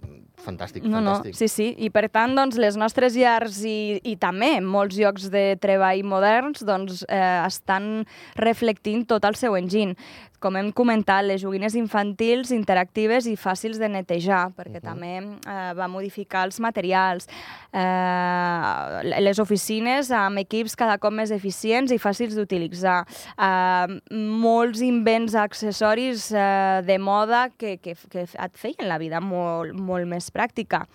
Fantàstic, 0.43 0.83
No, 0.83 1.01
no, 1.01 1.13
fantàstic. 1.23 1.37
sí, 1.39 1.47
sí. 1.49 1.67
I 1.79 1.91
per 1.95 2.09
tant, 2.11 2.35
doncs, 2.35 2.57
les 2.59 2.75
nostres 2.77 3.15
llars 3.15 3.61
i, 3.65 4.01
i 4.03 4.17
també 4.19 4.57
molts 4.61 4.97
llocs 4.99 5.29
de 5.31 5.57
treball 5.63 6.03
moderns 6.03 6.65
doncs, 6.67 7.05
eh, 7.09 7.47
estan 7.47 8.05
reflectint 8.37 9.07
tot 9.07 9.25
el 9.25 9.39
seu 9.39 9.55
enginy. 9.55 9.95
Com 10.43 10.57
hem 10.59 10.73
comentat, 10.75 11.23
les 11.23 11.39
joguines 11.45 11.77
infantils 11.79 12.51
interactives 12.51 13.29
i 13.31 13.37
fàcils 13.39 13.79
de 13.79 13.87
netejar, 13.89 14.49
perquè 14.57 14.81
Mhm. 14.81 14.83
també 14.83 15.13
eh, 15.47 15.75
va 15.79 15.87
modificar 15.89 16.45
els 16.49 16.59
materials. 16.59 17.29
Eh, 17.73 19.21
les 19.21 19.39
oficines 19.39 20.11
amb 20.11 20.39
equips 20.43 20.75
cada 20.77 20.99
cop 20.99 21.13
més 21.15 21.31
eficients 21.31 21.93
i 21.95 21.99
fàcils 21.99 22.35
d'utilitzar. 22.35 23.05
Eh, 23.39 24.01
molts 24.13 24.83
invents 24.83 25.35
accessoris 25.39 26.31
eh, 26.33 26.83
de 26.87 26.99
moda 26.99 27.51
que, 27.57 27.77
que, 27.79 27.95
que 28.11 28.27
et 28.27 28.59
feien 28.59 28.89
la 28.89 28.99
vida 28.99 29.21
molt, 29.21 29.75
molt 29.79 30.07
més 30.11 30.31
pràctica. 30.35 30.87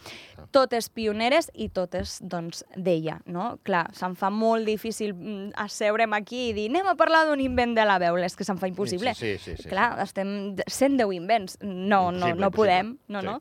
Totes 0.52 0.90
pioneres 0.90 1.50
i 1.56 1.70
totes, 1.70 2.20
doncs, 2.22 2.64
d'ella, 2.76 3.20
no? 3.26 3.58
Clar, 3.64 3.88
se'm 3.98 4.16
fa 4.16 4.30
molt 4.30 4.66
difícil 4.68 5.14
mm, 5.14 5.52
asseure'm 5.56 6.14
aquí 6.14 6.50
i 6.50 6.54
dir 6.54 6.68
anem 6.72 6.88
a 6.88 6.96
parlar 7.00 7.26
d'un 7.28 7.40
invent 7.44 7.76
de 7.78 7.86
la 7.86 7.98
veula, 8.00 8.26
és 8.26 8.36
que 8.36 8.44
se'm 8.48 8.58
fa 8.60 8.68
impossible. 8.68 9.14
Sí, 9.16 9.20
sí, 9.20 9.37
sí. 9.37 9.37
Sí, 9.38 9.56
Clar, 9.70 10.00
estem 10.04 10.56
110 10.66 11.14
invents. 11.14 11.58
No, 11.62 12.12
no, 12.12 12.34
no 12.36 12.52
podem. 12.52 12.98
No, 13.08 13.22
Sí. 13.22 13.26
no. 13.28 13.40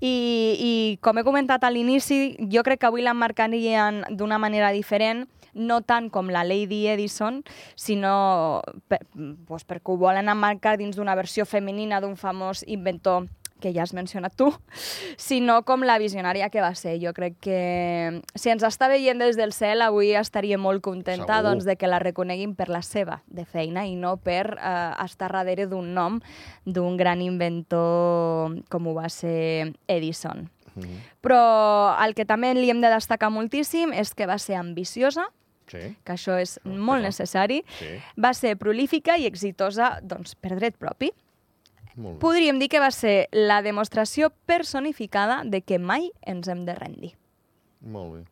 I, 0.00 0.12
I 0.60 0.98
com 1.00 1.18
he 1.18 1.24
comentat 1.24 1.64
a 1.64 1.70
l'inici, 1.70 2.36
jo 2.52 2.62
crec 2.62 2.80
que 2.80 2.86
avui 2.90 3.02
l'emmarcarien 3.02 4.04
d'una 4.10 4.38
manera 4.38 4.70
diferent, 4.72 5.26
no 5.56 5.80
tant 5.80 6.10
com 6.12 6.28
la 6.28 6.42
Lady 6.44 6.86
Edison, 6.86 7.42
sinó 7.74 8.60
per, 8.88 8.98
pues 9.48 9.64
perquè 9.64 9.88
ho 9.94 9.96
volen 9.96 10.28
emmarcar 10.28 10.76
dins 10.76 10.96
d'una 10.96 11.14
versió 11.16 11.46
femenina 11.48 12.00
d'un 12.00 12.16
famós 12.20 12.62
inventor 12.66 13.24
que 13.60 13.72
ja 13.72 13.82
has 13.84 13.94
mencionat 13.96 14.34
tu, 14.36 14.50
sinó 15.16 15.62
com 15.64 15.82
la 15.82 15.98
visionària 15.98 16.50
que 16.50 16.60
va 16.60 16.74
ser. 16.74 16.98
Jo 17.02 17.12
crec 17.16 17.38
que 17.40 18.22
si 18.34 18.50
ens 18.52 18.62
està 18.66 18.88
veient 18.88 19.18
des 19.18 19.36
del 19.36 19.52
cel, 19.56 19.82
avui 19.82 20.12
estaria 20.14 20.58
molt 20.58 20.82
contenta 20.84 21.38
Segur. 21.38 21.50
doncs, 21.50 21.64
de 21.64 21.76
que 21.76 21.86
la 21.88 21.98
reconeguin 21.98 22.54
per 22.54 22.68
la 22.68 22.82
seva 22.82 23.22
de 23.26 23.44
feina 23.44 23.86
i 23.86 23.96
no 23.96 24.16
per 24.18 24.58
eh, 24.58 24.92
estar 25.04 25.32
darrere 25.32 25.66
d'un 25.66 25.94
nom 25.94 26.20
d'un 26.64 26.96
gran 26.96 27.22
inventor 27.22 28.60
com 28.68 28.86
ho 28.86 28.94
va 28.94 29.08
ser 29.08 29.72
Edison. 29.88 30.50
Mhm. 30.76 31.00
Però 31.24 31.96
el 32.04 32.14
que 32.14 32.26
també 32.28 32.52
li 32.54 32.68
hem 32.70 32.80
de 32.84 32.90
destacar 32.92 33.30
moltíssim 33.32 33.92
és 33.96 34.12
que 34.14 34.26
va 34.26 34.38
ser 34.38 34.56
ambiciosa, 34.60 35.30
Sí, 35.66 35.96
que 36.04 36.12
això 36.12 36.36
és 36.38 36.60
Ah, 36.64 36.68
molt 36.68 37.02
necessari, 37.02 37.64
sí. 37.80 37.86
va 38.16 38.32
ser 38.34 38.56
prolífica 38.56 39.16
i 39.18 39.26
exitosa 39.26 39.98
doncs, 40.00 40.36
per 40.36 40.54
dret 40.54 40.76
propi. 40.78 41.10
Podríem 42.20 42.58
dir 42.60 42.68
que 42.68 42.80
va 42.82 42.90
ser 42.92 43.28
la 43.32 43.62
demostració 43.64 44.30
personificada 44.46 45.42
de 45.44 45.62
que 45.64 45.78
mai 45.80 46.10
ens 46.28 46.48
hem 46.48 46.64
de 46.68 46.74
rendir. 46.76 47.14
Molt 47.80 48.14
bé. 48.14 48.24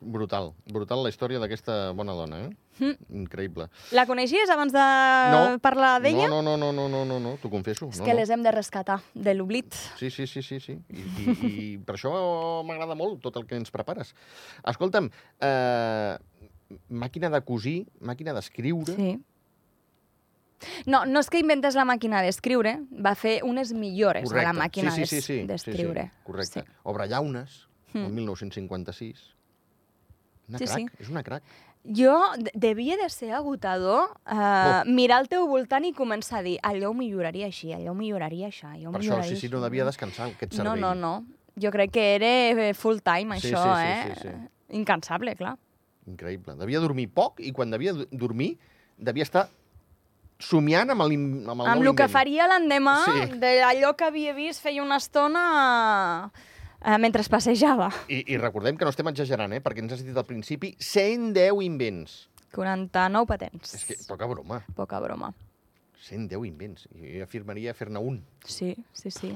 Brutal, 0.00 0.54
brutal 0.72 1.02
la 1.04 1.10
història 1.12 1.36
d'aquesta 1.42 1.90
bona 1.92 2.14
dona, 2.16 2.38
eh? 2.46 2.50
Mm. 2.80 3.18
Increïble. 3.20 3.66
La 3.92 4.06
coneixies 4.08 4.48
abans 4.48 4.72
de 4.72 4.84
No. 5.34 5.58
parlar 5.60 6.00
d'ella? 6.00 6.28
No, 6.32 6.40
no, 6.40 6.56
no, 6.56 6.70
no, 6.72 6.88
no, 6.88 7.04
no, 7.04 7.18
no, 7.20 7.34
t'ho 7.42 7.50
confesso. 7.52 7.90
És 7.92 7.98
no, 8.00 8.06
que 8.06 8.14
no. 8.14 8.20
les 8.22 8.30
hem 8.32 8.40
de 8.42 8.50
rescatar 8.50 9.02
de 9.12 9.34
l'oblit. 9.34 9.74
Sí, 9.98 10.08
sí, 10.08 10.26
sí, 10.26 10.40
sí, 10.40 10.58
sí. 10.58 10.78
I, 10.88 11.04
i, 11.20 11.50
i 11.74 11.78
per 11.84 11.98
això 11.98 12.14
m'agrada 12.64 12.96
molt 12.96 13.20
tot 13.20 13.36
el 13.36 13.44
que 13.44 13.60
ens 13.60 13.68
prepares. 13.70 14.14
Escolta'm, 14.64 15.10
eh, 15.44 16.16
màquina 16.88 17.28
de 17.28 17.42
cosir, 17.44 17.82
màquina 18.00 18.32
d'escriure... 18.32 18.96
Sí. 18.96 19.18
No, 20.86 21.04
no 21.06 21.20
és 21.20 21.30
que 21.30 21.38
inventés 21.40 21.74
la 21.74 21.84
màquina 21.84 22.20
d'escriure, 22.22 22.80
va 22.92 23.14
fer 23.14 23.40
unes 23.44 23.72
millores 23.72 24.30
a 24.32 24.42
la 24.42 24.52
màquina 24.52 24.90
sí, 24.90 25.06
sí, 25.06 25.20
sí, 25.20 25.40
sí, 25.40 25.46
d'escriure. 25.46 26.02
Sí, 26.02 26.08
sí, 26.16 26.22
correcte. 26.24 26.60
Sí. 26.66 26.76
Obre 26.84 27.08
llaunes, 27.08 27.66
Mm. 27.92 28.04
el 28.06 28.12
1956. 28.12 29.34
Una 30.48 30.58
Sí, 30.58 30.64
crac, 30.64 30.78
sí. 30.78 30.86
és 31.00 31.08
una 31.08 31.22
crac. 31.22 31.42
Jo, 31.84 32.20
de- 32.36 32.50
devia 32.54 32.96
de 32.96 33.08
ser 33.08 33.32
agotador 33.32 34.10
uh, 34.26 34.82
Oh. 34.82 34.84
mirar 34.84 35.18
al 35.18 35.28
teu 35.28 35.46
voltant 35.48 35.84
i 35.84 35.92
començar 35.94 36.38
a 36.40 36.42
dir 36.42 36.58
allò 36.62 36.90
ho 36.90 36.94
milloraria 36.94 37.46
així, 37.46 37.72
allò 37.72 37.92
ho 37.92 37.94
milloraria 37.94 38.48
això, 38.48 38.68
allò 38.68 38.90
ho 38.90 38.92
Per 38.92 39.00
això, 39.00 39.04
milloraria 39.16 39.30
sí, 39.30 39.36
sí, 39.40 39.46
així". 39.46 39.54
no 39.54 39.60
devia 39.62 39.84
descansar 39.86 40.28
aquest 40.28 40.52
No, 40.58 40.64
cervell. 40.64 40.80
no, 40.80 40.94
no. 40.94 41.24
Jo 41.56 41.70
crec 41.70 41.90
que 41.90 42.14
era 42.16 42.26
eh, 42.68 42.74
full 42.74 42.98
time, 43.00 43.40
Sí, 43.40 43.48
això, 43.48 43.62
sí, 43.64 43.80
sí, 43.80 43.86
eh? 43.86 44.14
sí, 44.14 44.28
sí. 44.28 44.76
Incansable, 44.76 45.34
clar. 45.36 45.56
Increïble. 46.06 46.54
Devia 46.56 46.80
dormir 46.80 47.08
poc 47.08 47.40
i 47.40 47.50
quan 47.52 47.70
devia 47.70 47.92
do- 47.92 48.06
dormir 48.10 48.58
devia 48.98 49.22
estar 49.22 49.48
somiant 50.40 50.90
amb 50.94 51.04
el, 51.04 51.14
amb 51.14 51.60
el 51.60 51.66
Amb 51.74 51.84
el 51.84 51.94
que 51.98 52.08
faria 52.08 52.46
l'endemà 52.50 52.96
Sí. 53.06 53.38
d'allò 53.42 53.94
que 53.96 54.08
havia 54.08 54.32
vist 54.34 54.62
feia 54.64 54.82
una 54.82 54.96
estona 54.96 56.30
eh, 56.84 56.96
mentre 56.98 57.20
es 57.22 57.28
passejava. 57.28 57.90
I, 58.08 58.24
I 58.34 58.38
recordem 58.40 58.76
que 58.80 58.84
no 58.88 58.90
estem 58.94 59.08
exagerant, 59.12 59.52
eh? 59.52 59.60
perquè 59.62 59.84
ens 59.84 59.92
has 59.98 60.04
dit 60.06 60.16
al 60.16 60.24
principi 60.26 60.74
110 60.78 61.60
invents. 61.66 62.26
49 62.56 63.26
patents. 63.30 63.74
És 63.76 63.84
que, 63.86 63.94
poca 64.08 64.26
broma, 64.26 64.62
Poca 64.74 64.98
broma. 65.00 65.30
110 66.08 66.46
invents. 66.48 66.88
Jo 66.96 67.22
afirmaria 67.22 67.74
fer-ne 67.76 68.00
un. 68.00 68.22
Sí, 68.48 68.72
sí, 68.96 69.10
sí. 69.12 69.34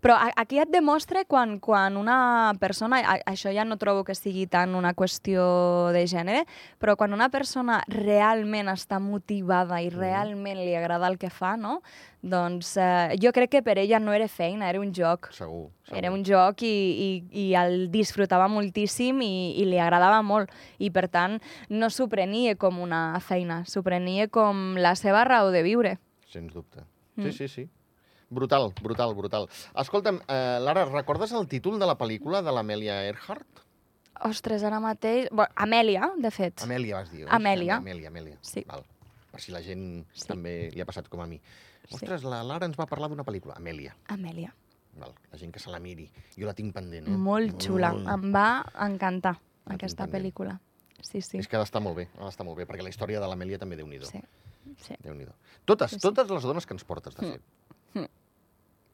Però 0.00 0.16
aquí 0.36 0.58
et 0.58 0.70
demostra 0.72 1.24
quan, 1.24 1.58
quan 1.60 1.96
una 1.96 2.52
persona, 2.60 3.00
a- 3.04 3.20
això 3.32 3.52
ja 3.54 3.64
no 3.64 3.76
trobo 3.78 4.04
que 4.04 4.14
sigui 4.14 4.46
tant 4.46 4.74
una 4.74 4.94
qüestió 4.94 5.90
de 5.92 6.04
gènere, 6.06 6.44
però 6.78 6.96
quan 6.96 7.12
una 7.12 7.28
persona 7.28 7.82
realment 7.88 8.68
està 8.68 8.98
motivada 9.00 9.80
i 9.82 9.90
realment 9.90 10.58
li 10.58 10.74
agrada 10.74 11.06
el 11.08 11.18
que 11.18 11.30
fa, 11.30 11.56
no? 11.56 11.80
doncs 12.20 12.72
eh, 12.76 13.14
jo 13.22 13.30
crec 13.30 13.50
que 13.52 13.60
per 13.62 13.76
ella 13.78 14.00
no 14.02 14.12
era 14.12 14.26
feina, 14.26 14.66
era 14.68 14.80
un 14.80 14.90
joc. 14.92 15.28
Segur. 15.32 15.68
segur. 15.86 15.98
Era 16.00 16.10
un 16.10 16.24
joc 16.26 16.64
i, 16.66 16.66
i, 16.66 17.10
i 17.30 17.54
el 17.54 17.92
disfrutava 17.92 18.48
moltíssim 18.50 19.20
i, 19.22 19.54
i 19.62 19.64
li 19.68 19.78
agradava 19.78 20.18
molt. 20.26 20.50
I, 20.82 20.90
per 20.90 21.06
tant, 21.08 21.38
no 21.70 21.88
s'ho 21.94 22.08
prenia 22.10 22.56
com 22.58 22.80
una 22.82 23.20
feina, 23.22 23.60
s'ho 23.70 23.84
prenia 23.86 24.26
com 24.28 24.74
la 24.82 24.96
seva 24.98 25.22
raó 25.30 25.52
de 25.54 25.62
viure. 25.62 25.94
Sens 26.26 26.52
dubte. 26.52 26.82
Mm. 27.14 27.30
Sí, 27.30 27.32
sí, 27.32 27.48
sí. 27.48 27.68
Brutal, 28.30 28.72
brutal, 28.82 29.14
brutal. 29.14 29.48
Escolta'm, 29.74 30.20
eh, 30.28 30.58
Lara, 30.60 30.84
recordes 30.84 31.32
el 31.32 31.46
títol 31.48 31.78
de 31.80 31.86
la 31.86 31.96
pel·lícula 31.96 32.42
de 32.42 32.52
l'Amèlia 32.52 32.98
Earhart? 33.06 33.62
Ostres, 34.28 34.62
ara 34.66 34.80
mateix... 34.80 35.28
Bueno, 35.30 35.50
Amèlia, 35.56 36.10
de 36.18 36.30
fet. 36.30 36.60
Amèlia, 36.66 36.96
vas 36.98 37.10
dir, 37.12 37.22
oi? 37.24 37.30
Amèlia. 37.32 37.76
Amèlia, 37.78 38.08
Amèlia. 38.10 38.36
Sí. 38.42 38.64
Val. 38.68 38.84
Per 39.30 39.40
si 39.40 39.52
la 39.54 39.62
gent 39.62 40.04
Sí. 40.12 40.26
també 40.28 40.70
li 40.74 40.80
ha 40.82 40.86
passat 40.88 41.08
com 41.08 41.20
a 41.22 41.26
mi. 41.26 41.38
Sí. 41.88 41.94
Ostres, 41.94 42.24
la 42.24 42.42
Lara 42.44 42.66
ens 42.66 42.76
va 42.76 42.86
parlar 42.86 43.08
d'una 43.08 43.24
pel·lícula. 43.24 43.54
Amèlia. 43.56 43.94
Amèlia. 44.08 44.52
Val. 44.98 45.14
La 45.32 45.38
gent 45.38 45.52
que 45.54 45.60
se 45.62 45.70
la 45.70 45.78
miri. 45.78 46.08
Jo 46.36 46.44
la 46.50 46.54
tinc 46.58 46.74
pendent, 46.74 47.06
eh? 47.08 47.16
Molt 47.16 47.56
xula. 47.62 47.92
Mm. 47.94 48.08
Em 48.16 48.34
va 48.34 48.48
encantar 48.88 49.38
La 49.68 49.76
aquesta 49.78 50.06
pel·lícula. 50.10 50.58
Sí, 51.00 51.20
sí. 51.22 51.38
És 51.38 51.46
que 51.46 51.56
ha 51.56 51.60
d'estar 51.62 51.80
molt 51.80 51.96
bé, 51.96 52.08
ha 52.18 52.24
d'estar 52.26 52.44
molt 52.44 52.58
bé, 52.58 52.66
perquè 52.66 52.82
la 52.82 52.90
història 52.90 53.20
de 53.22 53.28
l'Amèlia 53.30 53.56
també 53.58 53.76
déu-n'hi-do. 53.78 54.06
sí. 54.10 54.18
sí. 54.82 54.94
Déu-n'hi-do. 55.04 55.32
Totes, 55.64 55.90
Sí, 55.92 55.96
sí. 55.96 56.02
totes 56.02 56.28
les 56.28 56.42
dones 56.42 56.66
que 56.66 56.74
ens 56.74 56.84
portes, 56.84 57.14
de 57.14 57.22
Mm. 57.24 57.30
fet. 57.32 57.40
Mm. 57.40 57.57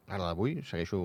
Ara 0.05 0.27
d'avui 0.29 0.59
segueixo... 0.69 0.99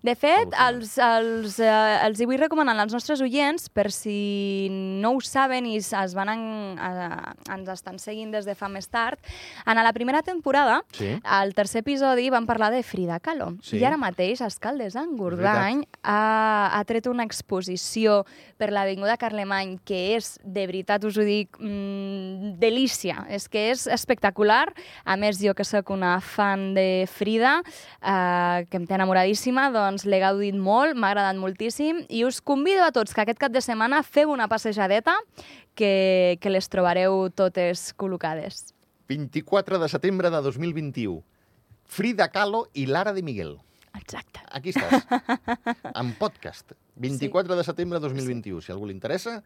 De 0.00 0.14
fet, 0.16 0.54
els, 0.56 0.94
els, 1.04 1.58
eh, 1.60 1.72
els 2.06 2.20
hi 2.22 2.24
vull 2.28 2.38
recomanar 2.40 2.72
als 2.80 2.94
nostres 2.96 3.20
oients, 3.20 3.66
per 3.68 3.90
si 3.92 4.68
no 4.72 5.10
ho 5.12 5.20
saben 5.20 5.66
i 5.68 5.74
es 5.76 6.14
van 6.16 6.30
en, 6.32 6.44
eh, 6.80 7.52
ens 7.52 7.68
estan 7.74 7.98
seguint 8.00 8.32
des 8.32 8.48
de 8.48 8.54
fa 8.56 8.70
més 8.72 8.88
tard, 8.88 9.20
en 9.68 9.76
la 9.76 9.92
primera 9.92 10.22
temporada, 10.24 10.80
Sí? 10.96 11.10
al 11.24 11.52
tercer 11.52 11.82
episodi, 11.84 12.30
vam 12.32 12.46
parlar 12.48 12.70
de 12.72 12.80
Frida 12.82 13.18
Kahlo. 13.20 13.50
Sí. 13.60 13.76
I 13.82 13.84
ara 13.84 13.98
mateix 14.00 14.40
Escaldes 14.40 14.96
Engordany 14.96 15.84
ha, 16.02 16.70
ha 16.72 16.82
tret 16.88 17.06
una 17.12 17.24
exposició 17.28 18.22
per 18.56 18.70
l'Avinguda 18.72 19.18
Carlemany 19.20 19.76
que 19.84 20.16
és, 20.16 20.38
de 20.42 20.64
veritat 20.70 21.04
us 21.04 21.18
ho 21.20 21.26
dic, 21.26 21.60
mm, 21.60 22.56
delícia. 22.62 23.26
És 23.28 23.48
que 23.52 23.68
és 23.74 23.86
espectacular. 23.92 24.72
A 25.04 25.16
més, 25.20 25.36
jo 25.42 25.52
que 25.58 25.66
sóc 25.68 25.90
una 25.92 26.16
fan 26.24 26.72
de 26.78 27.04
Frida, 27.10 27.58
eh, 28.00 28.20
que 28.70 28.78
em 28.80 28.86
té 28.88 28.96
enamoradíssima, 28.96 29.68
doncs 29.74 30.04
l'he 30.08 30.20
gaudit 30.22 30.56
molt, 30.58 30.96
m'ha 30.98 31.12
agradat 31.12 31.38
moltíssim 31.40 32.02
i 32.08 32.24
us 32.26 32.40
convido 32.40 32.84
a 32.84 32.92
tots 32.94 33.14
que 33.14 33.24
aquest 33.24 33.40
cap 33.40 33.52
de 33.54 33.62
setmana 33.64 34.02
feu 34.02 34.32
una 34.32 34.48
passejadeta 34.48 35.16
que, 35.74 36.38
que 36.40 36.52
les 36.52 36.68
trobareu 36.72 37.28
totes 37.34 37.90
col·locades. 37.96 38.72
24 39.08 39.78
de 39.82 39.88
setembre 39.92 40.30
de 40.30 40.40
2021. 40.44 41.20
Frida 41.92 42.30
Kahlo 42.32 42.66
i 42.72 42.86
Lara 42.86 43.12
de 43.12 43.22
Miguel. 43.22 43.58
Exacte. 43.98 44.40
Aquí 44.50 44.72
estàs. 44.72 45.04
en 46.00 46.14
podcast. 46.16 46.72
24 46.96 47.56
de 47.56 47.64
setembre 47.64 48.00
de 48.00 48.08
2021. 48.08 48.62
Si 48.64 48.72
algú 48.72 48.88
li 48.88 48.96
interessa, 48.96 49.42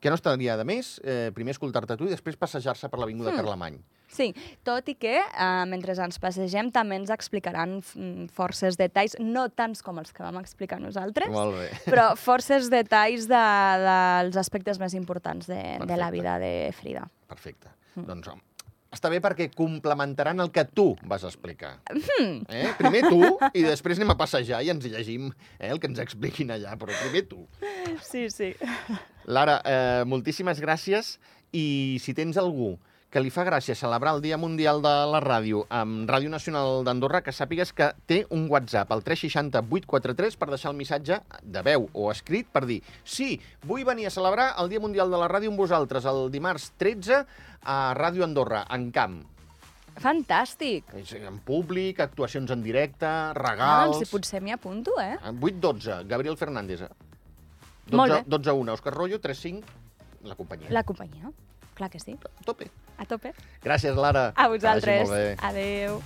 que 0.00 0.10
no 0.12 0.16
estaria 0.18 0.56
de 0.58 0.64
més 0.68 0.96
eh, 1.04 1.30
primer 1.34 1.54
escoltar-te 1.56 1.96
tu 1.96 2.06
i 2.08 2.12
després 2.12 2.36
passejar-se 2.36 2.90
per 2.92 3.00
l'Avinguda 3.00 3.32
Hmm. 3.32 3.40
Carlemany. 3.42 3.78
Sí, 4.08 4.30
tot 4.64 4.86
i 4.88 4.94
que 4.94 5.16
eh, 5.18 5.64
mentre 5.68 5.96
ens 6.00 6.20
passegem 6.22 6.70
també 6.72 6.96
ens 7.00 7.10
explicaran 7.10 7.80
mm, 7.82 8.28
forces 8.32 8.78
detalls, 8.78 9.16
no 9.20 9.48
tants 9.50 9.82
com 9.82 9.98
els 9.98 10.12
que 10.14 10.22
vam 10.22 10.38
explicar 10.40 10.78
nosaltres, 10.80 11.28
Molt 11.32 11.56
bé. 11.58 11.68
però 11.92 12.12
forces 12.16 12.70
detalls 12.72 13.26
de, 13.28 13.44
dels 13.84 14.36
aspectes 14.40 14.78
més 14.80 14.94
importants 14.94 15.48
de, 15.50 15.62
de 15.84 15.96
la 15.98 16.10
vida 16.14 16.38
de 16.38 16.70
Frida. 16.76 17.08
Perfecte. 17.26 17.72
Mm. 17.96 18.06
Doncs 18.06 18.30
home, 18.30 18.42
està 18.94 19.10
bé 19.12 19.18
perquè 19.20 19.50
complementaran 19.52 20.40
el 20.40 20.52
que 20.54 20.64
tu 20.64 20.94
vas 21.10 21.24
explicar. 21.26 21.74
Hmm. 21.90 22.46
Eh? 22.48 22.70
Primer 22.78 23.02
tu 23.10 23.20
i 23.52 23.66
després 23.66 23.98
anem 23.98 24.14
a 24.14 24.18
passejar 24.20 24.62
i 24.64 24.70
ens 24.72 24.86
llegim 24.86 25.28
eh, 25.58 25.68
el 25.68 25.82
que 25.82 25.90
ens 25.90 26.00
expliquin 26.00 26.54
allà, 26.54 26.76
però 26.80 26.94
primer 27.02 27.26
tu. 27.28 27.42
Sí, 28.06 28.28
sí. 28.30 28.54
Lara, 29.26 29.60
eh, 29.64 30.04
moltíssimes 30.06 30.60
gràcies 30.62 31.16
i 31.52 31.98
si 32.02 32.14
tens 32.14 32.36
algú 32.38 32.76
que 33.10 33.20
li 33.22 33.30
fa 33.30 33.44
gràcia 33.46 33.74
celebrar 33.78 34.12
el 34.16 34.20
Dia 34.20 34.36
Mundial 34.36 34.82
de 34.82 34.92
la 35.08 35.20
Ràdio 35.22 35.62
amb 35.72 36.10
Ràdio 36.10 36.28
Nacional 36.28 36.82
d'Andorra, 36.84 37.22
que 37.24 37.32
sàpigues 37.32 37.70
que 37.72 37.92
té 38.06 38.26
un 38.34 38.48
WhatsApp, 38.50 38.90
el 38.92 39.02
360 39.06 39.62
843, 39.62 40.36
per 40.36 40.48
deixar 40.50 40.72
el 40.72 40.76
missatge 40.76 41.20
de 41.42 41.62
veu 41.62 41.88
o 41.94 42.10
escrit 42.12 42.50
per 42.52 42.66
dir 42.66 42.82
sí, 43.04 43.40
vull 43.64 43.86
venir 43.88 44.06
a 44.10 44.12
celebrar 44.14 44.50
el 44.60 44.68
Dia 44.68 44.82
Mundial 44.82 45.10
de 45.10 45.22
la 45.22 45.30
Ràdio 45.32 45.50
amb 45.54 45.62
vosaltres 45.62 46.04
el 46.04 46.28
dimarts 46.34 46.72
13 46.76 47.22
a 47.64 47.78
Ràdio 47.96 48.26
Andorra, 48.26 48.66
en 48.74 48.90
camp. 48.92 49.22
Fantàstic. 49.96 50.90
En 51.16 51.38
públic, 51.40 52.00
actuacions 52.04 52.50
en 52.52 52.62
directe, 52.62 53.06
Ah, 53.08 53.32
regals... 53.32 53.94
doncs 53.96 54.04
si 54.04 54.10
potser 54.12 54.42
m'hi 54.44 54.52
apunto, 54.52 54.92
eh? 55.00 55.16
8-12, 55.32 56.02
Gabriel 56.06 56.36
Fernández. 56.36 56.82
12, 57.86 57.96
Molt 57.96 58.12
bé. 58.12 58.22
12 58.26 58.52
1, 58.52 58.72
Òscar 58.72 58.94
Rollo, 58.94 59.20
3-5, 59.22 59.62
la 60.26 60.34
companyia. 60.34 60.70
La 60.70 60.82
companyia. 60.82 61.30
Clar 61.76 61.90
que 61.90 62.00
sí. 62.00 62.16
Tope. 62.44 62.70
A 62.96 63.04
tope. 63.04 63.34
Gràcies, 63.62 63.94
Lara. 63.94 64.32
A 64.34 64.48
vosaltres. 64.48 65.10
Adeu. 65.44 66.00